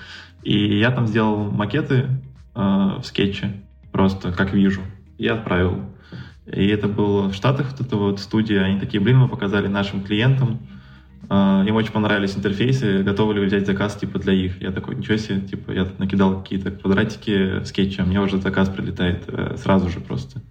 [0.43, 2.09] И я там сделал макеты
[2.55, 4.83] э, в скетче, просто как вижу,
[5.19, 5.85] и отправил.
[6.47, 10.03] И это было в Штатах, вот эта вот студия, они такие, блин, мы показали нашим
[10.03, 10.59] клиентам,
[11.31, 14.61] э, им очень понравились интерфейсы, готовы ли вы взять заказ типа для их.
[14.61, 18.69] Я такой, ничего себе, типа я накидал какие-то квадратики в скетче, а мне уже заказ
[18.69, 20.43] прилетает э, сразу же просто.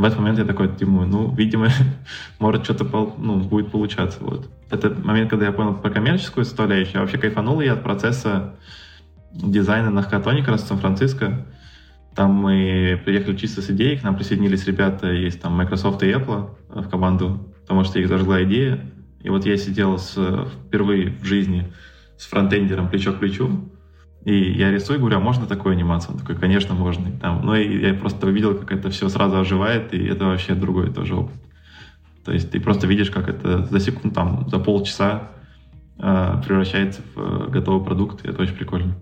[0.00, 1.68] В этот момент я такой думаю, ну, видимо,
[2.38, 2.84] может что-то
[3.18, 4.18] ну, будет получаться.
[4.22, 6.94] Вот это момент, когда я понял про коммерческую составляющую.
[6.94, 8.54] Я вообще кайфанул я от процесса
[9.30, 11.46] дизайна на хакатоне как раз в Сан-Франциско.
[12.14, 16.48] Там мы приехали чисто с идеей, к нам присоединились ребята из там, Microsoft и Apple
[16.70, 18.80] в команду, потому что их зажгла идея.
[19.22, 20.16] И вот я сидел с,
[20.66, 21.70] впервые в жизни
[22.16, 23.70] с фронтендером плечо к плечу,
[24.24, 26.12] и я рисую, говорю, а можно такую анимацию?
[26.14, 27.08] Он такой, конечно, можно.
[27.08, 30.54] И там, ну, и я просто увидел, как это все сразу оживает, и это вообще
[30.54, 31.36] другой тоже опыт.
[32.24, 35.30] То есть ты просто видишь, как это за секунду, там, за полчаса
[35.98, 38.94] э, превращается в э, готовый продукт, и это очень прикольно.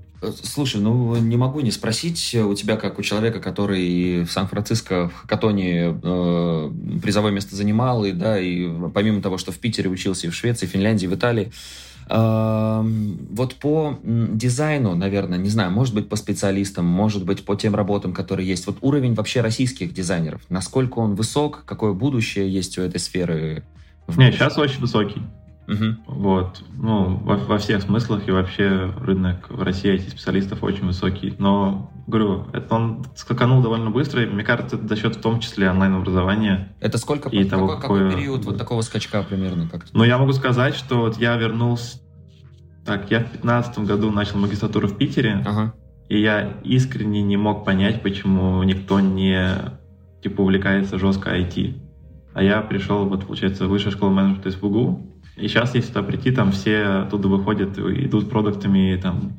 [0.42, 5.14] Слушай, ну не могу не спросить у тебя, как у человека, который в Сан-Франциско в
[5.14, 6.70] Хакатоне э,
[7.02, 10.66] призовое место занимал, и да, и помимо того, что в Питере учился и в Швеции,
[10.66, 11.52] и Финляндии, в Италии,
[12.10, 18.12] вот по дизайну, наверное, не знаю, может быть, по специалистам, может быть, по тем работам,
[18.12, 18.66] которые есть.
[18.66, 23.64] Вот уровень вообще российских дизайнеров, насколько он высок, какое будущее есть у этой сферы?
[24.16, 25.20] Не, сейчас очень высокий.
[25.68, 25.96] Угу.
[26.06, 26.62] Вот.
[26.78, 31.34] Ну, во, во всех смыслах и вообще рынок в России этих специалистов очень высокий.
[31.38, 35.40] Но, говорю, это он скаканул довольно быстро, и мне кажется, это за счет в том
[35.40, 36.74] числе онлайн-образования.
[36.80, 39.68] Это сколько, и того, какой, какой период вот такого скачка примерно?
[39.68, 41.98] Как ну, я могу сказать, что вот я вернулся...
[42.86, 45.74] Так, я в 2015 году начал магистратуру в Питере, ага.
[46.08, 49.54] и я искренне не мог понять, почему никто не
[50.22, 51.78] типа увлекается жестко IT.
[52.32, 55.07] А я пришел, вот, получается, в высшую школу менеджмента из ФУГУ,
[55.38, 59.32] и сейчас, если туда прийти, там все оттуда выходят, идут продуктами, там,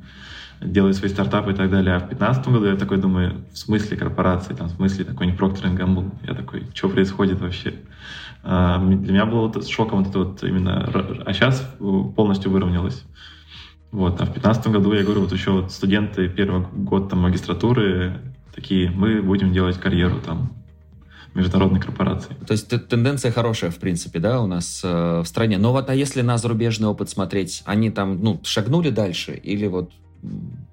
[0.61, 1.95] делают свои стартапы и так далее.
[1.95, 5.75] А в 2015 году я такой думаю, в смысле корпорации, там, в смысле такой Procter
[5.75, 6.11] Gamble.
[6.27, 7.75] Я такой, что происходит вообще?
[8.43, 10.89] А, для меня было вот шоком вот это вот именно...
[11.25, 11.61] А сейчас
[12.15, 13.03] полностью выровнялось.
[13.91, 14.21] Вот.
[14.21, 18.19] А в 2015 году, я говорю, вот еще вот студенты первый год там магистратуры
[18.53, 20.51] такие, мы будем делать карьеру там
[21.33, 22.35] международной корпорации.
[22.47, 25.57] То есть тенденция хорошая, в принципе, да, у нас э, в стране.
[25.57, 29.91] Но вот а если на зарубежный опыт смотреть, они там, ну, шагнули дальше или вот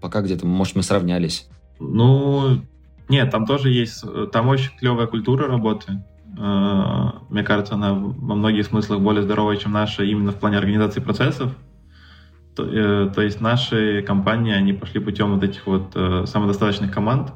[0.01, 1.49] пока где-то, может, мы сравнялись?
[1.79, 2.63] Ну,
[3.09, 6.03] нет, там тоже есть, там очень клевая культура работы.
[6.39, 11.01] Э, мне кажется, она во многих смыслах более здоровая, чем наша именно в плане организации
[11.01, 11.53] процессов.
[12.55, 17.33] То, э, то есть наши компании, они пошли путем вот этих вот э, самодостаточных команд,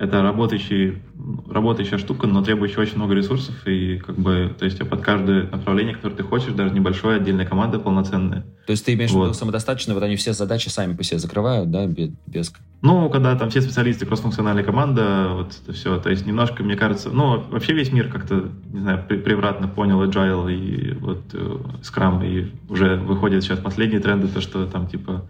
[0.00, 1.02] это работающий,
[1.50, 5.94] работающая штука, но требующая очень много ресурсов, и как бы, то есть под каждое направление,
[5.94, 8.46] которое ты хочешь, даже небольшое, отдельная команда полноценная.
[8.66, 9.20] То есть ты имеешь вот.
[9.20, 12.50] в виду самодостаточно, вот они все задачи сами по себе закрывают, да, без...
[12.80, 17.10] Ну, когда там все специалисты, кроссфункциональная команда, вот это все, то есть немножко, мне кажется,
[17.10, 22.50] ну, вообще весь мир как-то, не знаю, превратно понял agile и вот э, Scrum, и
[22.70, 25.26] уже выходят сейчас последние тренды, то, что там, типа,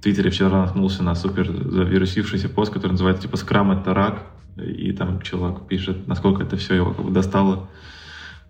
[0.00, 4.22] Твиттере вчера наткнулся на супер завирусившийся пост, который называется типа «Скрам— это рак»,
[4.56, 7.68] и там человек пишет, насколько это все его как бы достало.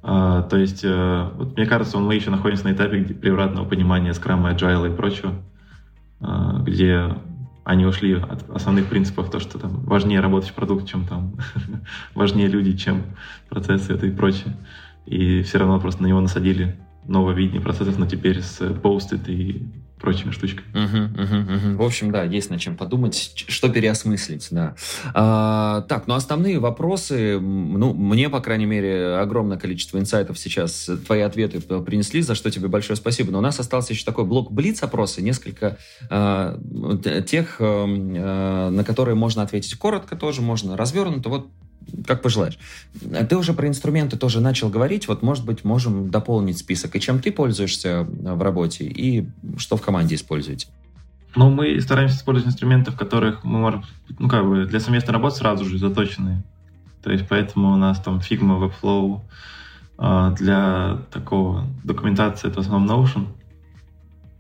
[0.03, 4.13] А, то есть, а, вот, мне кажется, мы еще находимся на этапе где превратного понимания
[4.15, 5.35] скрама, agile и прочего,
[6.21, 7.15] а, где
[7.65, 11.37] они ушли от основных принципов, то, что там важнее работать продукт, чем там
[12.15, 13.05] важнее люди, чем
[13.49, 14.57] процессы это и прочее.
[15.07, 16.77] И все равно просто на него насадили
[17.07, 19.63] новое видение процессов, но теперь с постит и
[20.03, 20.67] прочими штучками.
[20.75, 21.83] Угу, угу, угу.
[21.83, 24.75] В общем, да, есть над чем подумать, что переосмыслить, да.
[25.15, 31.21] А, так, ну основные вопросы, ну, мне, по крайней мере, огромное количество инсайтов сейчас твои
[31.21, 33.31] ответы принесли, за что тебе большое спасибо.
[33.31, 35.79] Но у нас остался еще такой блок Блиц-опросы, несколько
[36.11, 36.59] а,
[37.27, 41.29] тех, а, на которые можно ответить коротко тоже, можно развернуто.
[41.29, 41.49] Вот
[42.07, 42.59] как пожелаешь.
[43.29, 47.21] Ты уже про инструменты тоже начал говорить, вот, может быть, можем дополнить список, и чем
[47.21, 50.69] ты пользуешься в работе, и что в команде используете.
[51.35, 53.85] Ну, мы стараемся использовать инструменты, в которых мы можем,
[54.19, 56.43] ну, как бы, для совместной работы сразу же заточенные.
[57.03, 59.21] То есть, поэтому у нас там Figma, Webflow,
[59.99, 63.27] а, для такого документации это в основном Notion.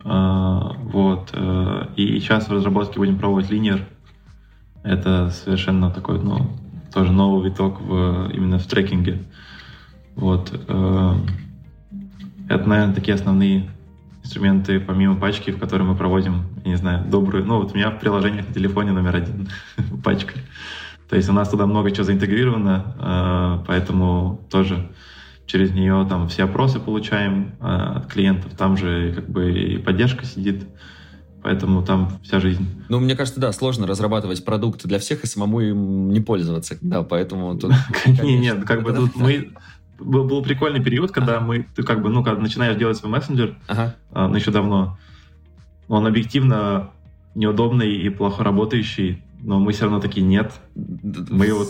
[0.04, 1.30] А, вот.
[1.32, 3.82] Э, и сейчас в разработке будем пробовать Linear.
[4.82, 6.50] Это совершенно такой, ну,
[6.92, 9.22] тоже новый виток в, именно в трекинге.
[10.14, 10.52] Вот.
[10.68, 11.14] Э,
[12.48, 13.70] это, наверное, такие основные
[14.22, 17.44] инструменты, помимо пачки, в которой мы проводим, я не знаю, добрую...
[17.44, 19.48] Ну, вот у меня в приложениях на телефоне номер один
[20.04, 20.34] пачка.
[21.08, 24.90] То есть у нас туда много чего заинтегрировано, э, поэтому тоже
[25.46, 30.24] через нее там все опросы получаем э, от клиентов, там же как бы и поддержка
[30.24, 30.64] сидит.
[31.42, 32.66] Поэтому там вся жизнь.
[32.88, 36.78] Ну, мне кажется, да, сложно разрабатывать продукты для всех и самому им не пользоваться.
[36.80, 37.72] Да, поэтому тут...
[38.22, 39.52] Не, нет, как бы тут мы...
[39.98, 43.56] Был, был прикольный период, когда мы, ты как бы, ну, когда начинаешь делать свой мессенджер,
[43.68, 43.94] ага.
[44.10, 44.98] а, ну, еще давно,
[45.86, 46.90] он объективно
[47.36, 50.52] неудобный и плохо работающий, но мы все равно такие нет.
[50.74, 51.68] Мы вот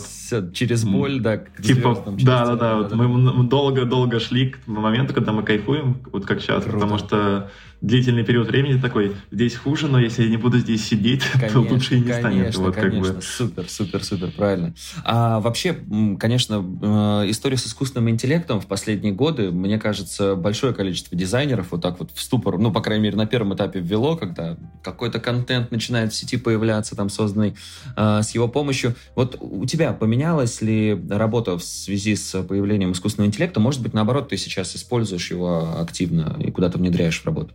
[0.53, 5.33] через боль, да, типа, звездам, да, да, да, да, мы долго-долго шли к моменту, когда
[5.33, 6.79] мы кайфуем, вот как сейчас, Круто.
[6.79, 7.51] потому что
[7.83, 11.73] длительный период времени такой, здесь хуже, но если я не буду здесь сидеть, конечно, то
[11.73, 12.57] лучше и не конечно, станет.
[12.57, 13.23] Вот, конечно, как бы.
[13.23, 14.75] супер, супер, супер, правильно.
[15.05, 15.77] А вообще,
[16.19, 21.83] конечно, э, история с искусственным интеллектом в последние годы, мне кажется, большое количество дизайнеров вот
[21.83, 25.73] так вот в ступор, ну, по крайней мере, на первом этапе ввело, когда какой-то контент
[25.73, 27.57] начинает в сети появляться, там, созданный
[27.97, 28.92] э, с его помощью.
[29.15, 33.61] Вот у тебя поменялась ли работа в связи с появлением искусственного интеллекта?
[33.61, 37.55] Может быть, наоборот, ты сейчас используешь его активно и куда-то внедряешь в работу?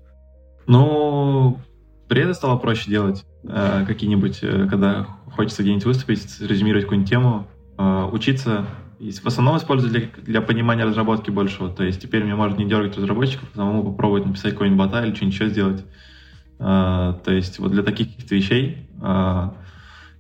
[0.68, 1.60] Ну,
[2.08, 3.24] преды стало проще делать.
[3.44, 8.66] Э, какие-нибудь, э, когда хочется где-нибудь выступить, резюмировать какую-нибудь тему, э, учиться.
[9.00, 11.70] И в основном использую для, для понимания разработки большего.
[11.70, 15.14] То есть теперь мне можно не дергать разработчиков, а самому попробовать написать какой-нибудь бота или
[15.14, 15.86] что-нибудь еще сделать.
[16.60, 18.90] Э, то есть вот для таких каких-то вещей.
[19.02, 19.52] Э,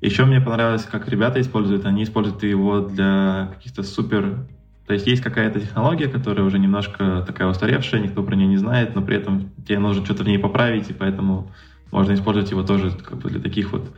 [0.01, 1.85] еще мне понравилось, как ребята используют.
[1.85, 4.47] Они используют его для каких-то супер
[4.87, 8.95] то есть есть какая-то технология, которая уже немножко такая устаревшая, никто про нее не знает,
[8.95, 11.51] но при этом тебе нужно что-то в ней поправить, и поэтому
[11.91, 13.93] можно использовать его тоже как бы для таких вот,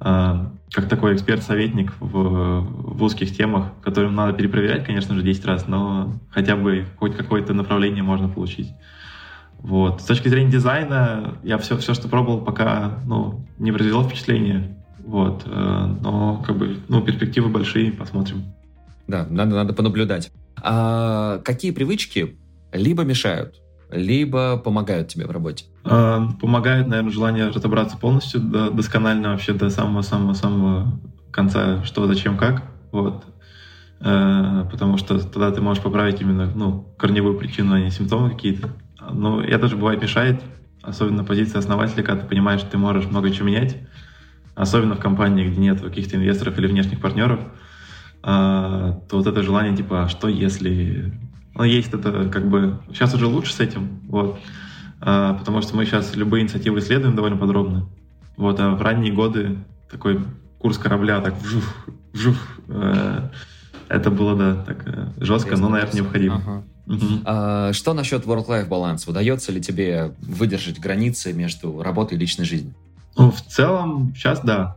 [0.00, 5.68] э, как такой эксперт-советник в, в узких темах, которым надо перепроверять, конечно же, 10 раз,
[5.68, 8.72] но хотя бы хоть какое-то направление можно получить.
[9.58, 10.00] Вот.
[10.00, 14.74] С точки зрения дизайна, я все, все что пробовал, пока ну, не произвело впечатление.
[15.04, 15.42] Вот.
[15.46, 18.44] Э, но как бы, ну, перспективы большие, посмотрим.
[19.06, 20.32] Да, надо, надо понаблюдать.
[20.62, 22.36] А какие привычки
[22.72, 25.66] либо мешают, либо помогают тебе в работе?
[25.84, 30.98] А, помогает, наверное, желание разобраться полностью, до, досконально вообще до самого-самого-самого
[31.30, 32.62] конца, что, зачем, как.
[32.90, 33.24] Вот.
[34.00, 38.70] А, потому что тогда ты можешь поправить именно ну, корневую причину, а не симптомы какие-то.
[39.12, 40.42] Но это тоже бывает мешает,
[40.82, 43.76] особенно позиция основателя, когда ты понимаешь, что ты можешь много чего менять,
[44.54, 47.40] особенно в компании, где нет каких-то инвесторов или внешних партнеров–
[48.26, 51.12] а, то вот это желание, типа, а что если...
[51.54, 52.80] Ну, есть это, как бы...
[52.88, 54.40] Сейчас уже лучше с этим, вот.
[55.00, 57.86] А, потому что мы сейчас любые инициативы исследуем довольно подробно.
[58.38, 59.58] Вот, а в ранние годы
[59.90, 60.20] такой
[60.58, 61.64] курс корабля так вжух,
[62.14, 62.36] вжух,
[62.68, 63.28] э,
[63.88, 66.36] это было, да, так э, жестко, но, наверное, необходимо.
[66.36, 66.64] Ага.
[66.86, 67.20] Угу.
[67.26, 69.06] А, что насчет work-life баланс?
[69.06, 72.74] Удается ли тебе выдержать границы между работой и личной жизнью?
[73.16, 74.76] Ну, в целом, сейчас да.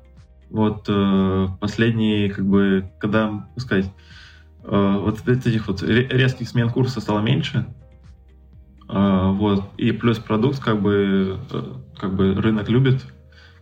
[0.50, 3.92] Вот э, последние, как бы, когда, сказать,
[4.64, 7.66] э, вот этих вот резких смен курса стало меньше,
[8.88, 11.64] э, вот, и плюс продукт, как бы, э,
[11.98, 13.06] как бы рынок любит,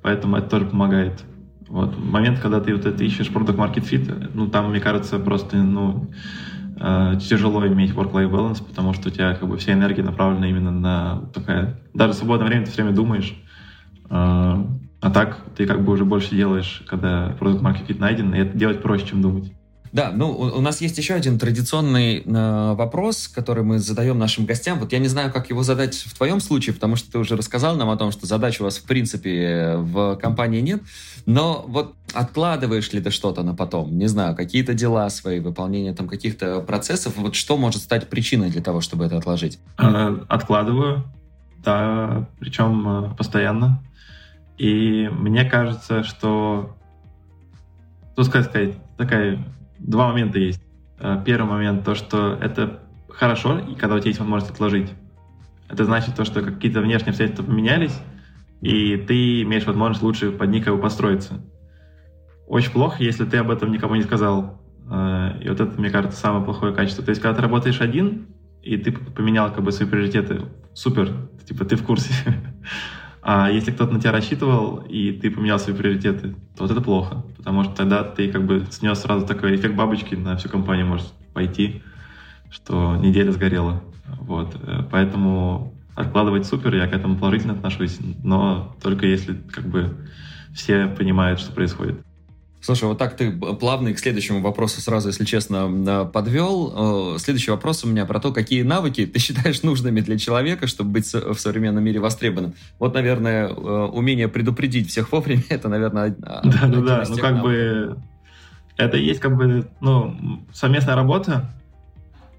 [0.04, 1.24] поэтому это тоже помогает.
[1.68, 5.58] Вот, момент, когда ты вот это ищешь продукт market fit, ну, там, мне кажется, просто,
[5.58, 6.12] ну,
[6.80, 10.72] э, тяжело иметь work-life balance, потому что у тебя как бы вся энергия направлена именно
[10.72, 11.80] на такая...
[11.96, 13.36] Даже в свободное время ты все время думаешь,
[14.10, 14.66] э,
[15.06, 18.58] а так ты как бы уже больше делаешь, когда продукт market fit найден, и это
[18.58, 19.52] делать проще, чем думать.
[19.96, 24.78] Да, ну у, нас есть еще один традиционный э, вопрос, который мы задаем нашим гостям.
[24.80, 27.78] Вот я не знаю, как его задать в твоем случае, потому что ты уже рассказал
[27.78, 30.82] нам о том, что задач у вас в принципе в компании нет.
[31.26, 33.98] Но вот откладываешь ли ты что-то на потом?
[33.98, 37.14] Не знаю, какие-то дела свои, выполнение там каких-то процессов.
[37.16, 39.60] Вот что может стать причиной для того, чтобы это отложить?
[39.78, 41.06] Э, откладываю,
[41.64, 43.82] да, причем постоянно.
[44.58, 46.76] И мне кажется, что
[48.16, 49.44] тут сказать, такая
[49.80, 50.62] два момента есть.
[51.00, 52.80] Э, первый момент то, что это
[53.10, 54.94] хорошо, и когда у тебя есть возможность отложить.
[55.70, 57.98] Это значит то, что какие-то внешние обстоятельства поменялись,
[58.62, 61.42] и ты имеешь возможность лучше под них как построиться.
[62.48, 64.62] Очень плохо, если ты об этом никому не сказал.
[64.90, 67.04] Э, и вот это, мне кажется, самое плохое качество.
[67.04, 68.28] То есть, когда ты работаешь один,
[68.62, 70.42] и ты поменял как бы свои приоритеты,
[70.74, 71.12] супер,
[71.48, 72.14] типа ты в курсе.
[73.28, 77.24] А если кто-то на тебя рассчитывал, и ты поменял свои приоритеты, то вот это плохо,
[77.38, 81.08] потому что тогда ты как бы снес сразу такой эффект бабочки на всю компанию может
[81.34, 81.82] пойти,
[82.52, 83.82] что неделя сгорела.
[84.06, 84.56] Вот.
[84.62, 90.08] Э, поэтому откладывать супер, я к этому положительно отношусь, но только если как бы
[90.54, 92.05] все понимают, что происходит.
[92.66, 97.20] Слушай, вот так ты плавно к следующему вопросу сразу, если честно, подвел.
[97.20, 101.14] Следующий вопрос у меня про то, какие навыки ты считаешь нужными для человека, чтобы быть
[101.14, 102.56] в современном мире востребованным.
[102.80, 107.98] Вот, наверное, э, умение предупредить всех вовремя, это, наверное, Да-да-да, ну как бы
[108.78, 111.52] это есть как бы, ну, совместная работа,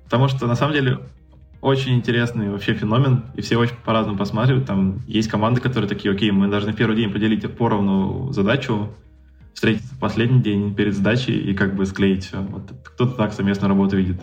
[0.06, 0.98] потому что на самом деле
[1.60, 4.66] очень интересный вообще феномен, и все очень по-разному посматривают.
[4.66, 8.92] Там есть команды, которые такие, окей, мы должны в первый день поделить поровну задачу,
[9.56, 12.42] встретиться в последний день перед сдачей и как бы склеить все.
[12.42, 14.20] Вот кто-то так совместную работу видит.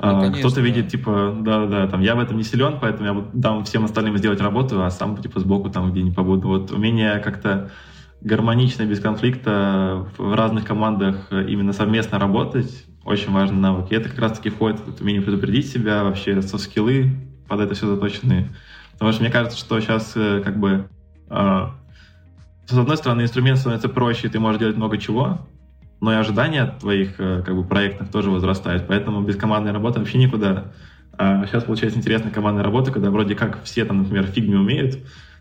[0.00, 3.64] Ну, а, кто-то видит, типа, да-да, там, я в этом не силен, поэтому я дам
[3.64, 6.48] всем остальным сделать работу, а сам, типа, сбоку там где-нибудь побуду.
[6.48, 7.70] Вот умение как-то
[8.22, 13.92] гармонично, без конфликта в разных командах именно совместно работать, очень важный навык.
[13.92, 17.12] И это как раз-таки входит в умение предупредить себя, вообще со-скиллы
[17.46, 18.48] под это все заточены.
[18.94, 20.88] Потому что мне кажется, что сейчас э, как бы
[21.28, 21.74] а,
[22.74, 25.46] с одной стороны, инструмент становится проще, ты можешь делать много чего,
[26.00, 28.86] но и ожидания от твоих э, как бы, проектов тоже возрастают.
[28.88, 30.72] Поэтому без командной работы вообще никуда.
[31.12, 34.98] А сейчас получается интересная командная работа, когда вроде как все там, например, фигме умеют,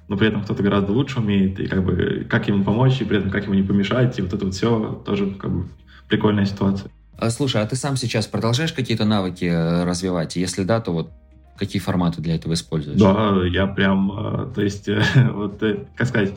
[0.09, 3.19] но при этом кто-то гораздо лучше умеет, и как бы как ему помочь, и при
[3.19, 5.65] этом как ему не помешать, и вот это вот все тоже как бы
[6.09, 6.91] прикольная ситуация.
[7.17, 10.35] А, слушай, а ты сам сейчас продолжаешь какие-то навыки э, развивать?
[10.35, 11.11] Если да, то вот
[11.57, 12.99] какие форматы для этого используешь?
[12.99, 14.89] Да, я прям, э, то есть,
[15.33, 15.63] вот,
[15.95, 16.33] как сказать,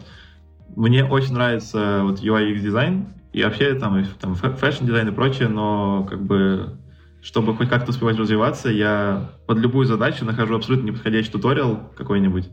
[0.77, 5.49] мне очень нравится вот UI UX дизайн и вообще там, там fashion дизайн и прочее,
[5.49, 6.79] но как бы
[7.23, 12.49] чтобы хоть как-то успевать развиваться, я под любую задачу нахожу абсолютно неподходящий туториал какой-нибудь,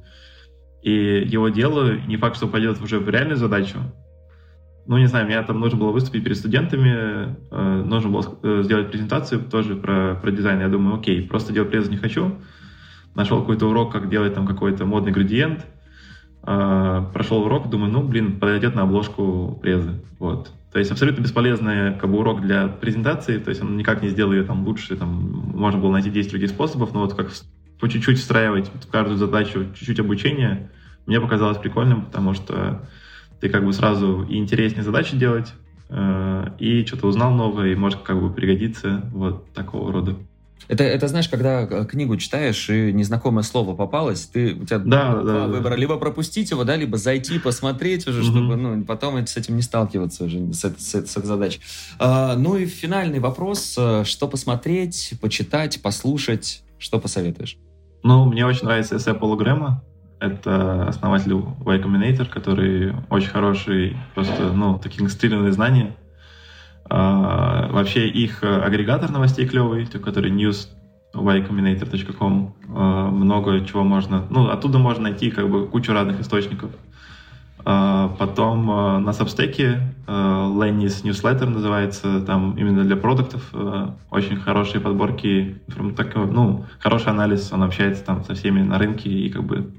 [0.84, 3.80] и его делаю, не факт, что пойдет уже в реальную задачу.
[4.86, 8.92] Ну, не знаю, мне там нужно было выступить перед студентами, э, нужно было э, сделать
[8.92, 10.62] презентацию тоже про, про дизайн.
[10.62, 12.36] Я думаю, окей, просто делать презу не хочу.
[13.14, 15.66] Нашел какой-то урок, как делать там какой-то модный градиент–
[16.42, 20.02] прошел урок, думаю, ну, блин, подойдет на обложку презы.
[20.20, 20.52] Вот.
[20.72, 24.34] То есть абсолютно бесполезный как бы, урок для презентации, то есть он никак не сделал
[24.34, 25.10] ее там лучше, там
[25.56, 27.32] можно было найти 10 других способов, но вот как
[27.80, 30.70] по чуть-чуть встраивать в каждую задачу чуть-чуть обучения,
[31.08, 32.88] мне показалось прикольным, потому что
[33.40, 35.54] ты как бы сразу и интереснее задачи делать,
[35.90, 40.16] э, и что-то узнал новое, и может как бы пригодиться вот такого рода.
[40.68, 45.14] Это, это знаешь, когда э, книгу читаешь, и незнакомое слово попалось, ты, у тебя да,
[45.14, 45.72] два да, выбора.
[45.72, 45.76] Да.
[45.76, 50.26] Либо пропустить его, да, либо зайти, посмотреть уже, чтобы ну, потом с этим не сталкиваться
[50.26, 51.62] уже, с, с, с этой задачей.
[51.98, 53.76] А, ну и финальный вопрос.
[53.78, 56.64] Э, что посмотреть, почитать, послушать?
[56.78, 57.58] Что посоветуешь?
[58.04, 59.84] Ну, мне очень нравится эссе Пола Грэма.
[60.20, 65.96] Это основатель Y Combinator, который очень хороший, просто, ну, такие инструктивные знания
[66.90, 70.68] а, вообще их э, агрегатор новостей клевый, который news
[71.14, 72.56] ycombinator.com.
[72.76, 74.26] А, много чего можно...
[74.32, 76.72] Ну, оттуда можно найти как бы кучу разных источников.
[77.64, 83.54] А, потом на Substack Lenny's Newsletter называется, там именно для продуктов
[84.10, 85.62] очень хорошие подборки,
[86.16, 89.72] ну, хороший анализ, он общается там со всеми на рынке и как бы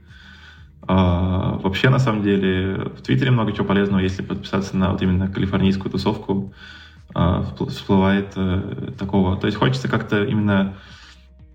[0.86, 5.90] вообще, на самом деле, в Твиттере много чего полезного, если подписаться на вот именно калифорнийскую
[5.90, 6.52] тусовку,
[7.68, 9.36] всплывает а, такого.
[9.36, 10.76] То есть хочется как-то именно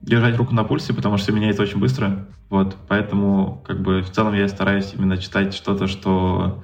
[0.01, 2.27] держать руку на пульсе, потому что все меняется очень быстро.
[2.49, 6.63] Вот, поэтому, как бы, в целом я стараюсь именно читать что-то, что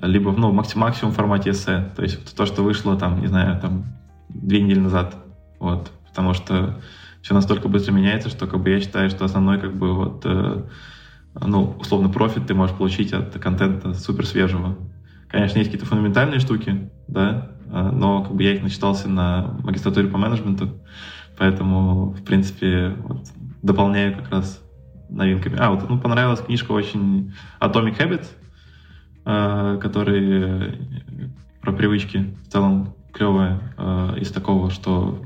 [0.00, 1.92] либо, ну, максимум, в формате эссе.
[1.94, 3.84] То есть то, что вышло, там, не знаю, там,
[4.28, 5.16] две недели назад.
[5.58, 6.80] Вот, потому что
[7.20, 10.62] все настолько быстро меняется, что, как бы, я считаю, что основной, как бы, вот, э,
[11.34, 14.76] ну, условно, профит ты можешь получить от контента супер свежего.
[15.28, 20.08] Конечно, есть какие-то фундаментальные штуки, да, э, но, как бы, я их начитался на магистратуре
[20.08, 20.82] по менеджменту,
[21.38, 23.26] Поэтому, в принципе, вот,
[23.62, 24.62] дополняю как раз
[25.08, 25.56] новинками.
[25.58, 28.28] А, вот ну, понравилась книжка очень Atomic Habits,
[29.24, 30.78] э, который
[31.60, 35.22] про привычки в целом клевая э, из такого, что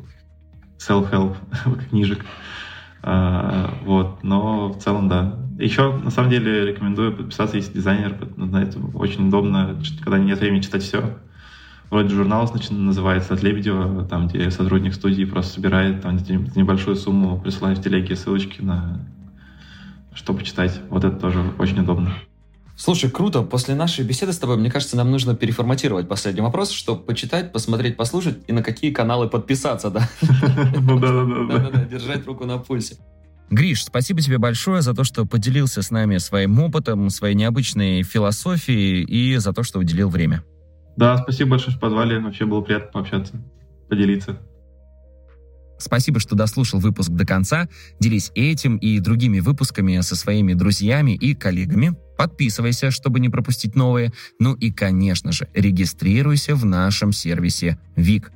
[0.79, 1.37] self-help
[1.91, 2.25] книжек.
[3.03, 5.39] Э, вот, но в целом, да.
[5.59, 10.83] Еще, на самом деле, рекомендую подписаться, если дизайнер, знаете, очень удобно, когда нет времени читать
[10.83, 11.19] все
[11.91, 16.17] вроде журнал значит, называется от Лебедева, там, где сотрудник студии просто собирает там,
[16.55, 19.07] небольшую сумму, присылает в телеге ссылочки на
[20.15, 20.81] что почитать.
[20.91, 22.15] Вот это тоже очень удобно.
[22.77, 23.43] Слушай, круто.
[23.43, 27.97] После нашей беседы с тобой, мне кажется, нам нужно переформатировать последний вопрос, чтобы почитать, посмотреть,
[27.97, 30.09] послушать и на какие каналы подписаться, да?
[30.81, 31.71] Ну да, да, да.
[31.71, 32.97] Да, держать руку на пульсе.
[33.49, 39.05] Гриш, спасибо тебе большое за то, что поделился с нами своим опытом, своей необычной философией
[39.05, 40.43] и за то, что уделил время.
[40.97, 42.19] Да, спасибо большое, что позвали.
[42.19, 43.35] Вообще было приятно пообщаться,
[43.89, 44.39] поделиться.
[45.79, 47.69] Спасибо, что дослушал выпуск до конца.
[48.01, 51.95] Делись этим и другими выпусками со своими друзьями и коллегами.
[52.17, 54.13] Подписывайся, чтобы не пропустить новые.
[54.39, 58.33] Ну и, конечно же, регистрируйся в нашем сервисе ВИК.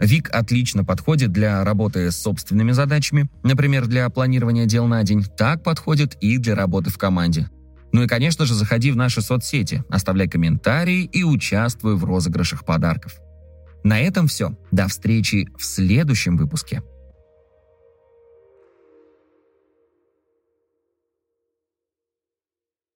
[0.00, 5.24] ВИК отлично подходит для работы с собственными задачами, например, для планирования дел на день.
[5.36, 7.48] Так подходит и для работы в команде.
[7.92, 13.18] Ну и, конечно же, заходи в наши соцсети, оставляй комментарии и участвуй в розыгрышах подарков.
[13.82, 14.56] На этом все.
[14.70, 16.82] До встречи в следующем выпуске.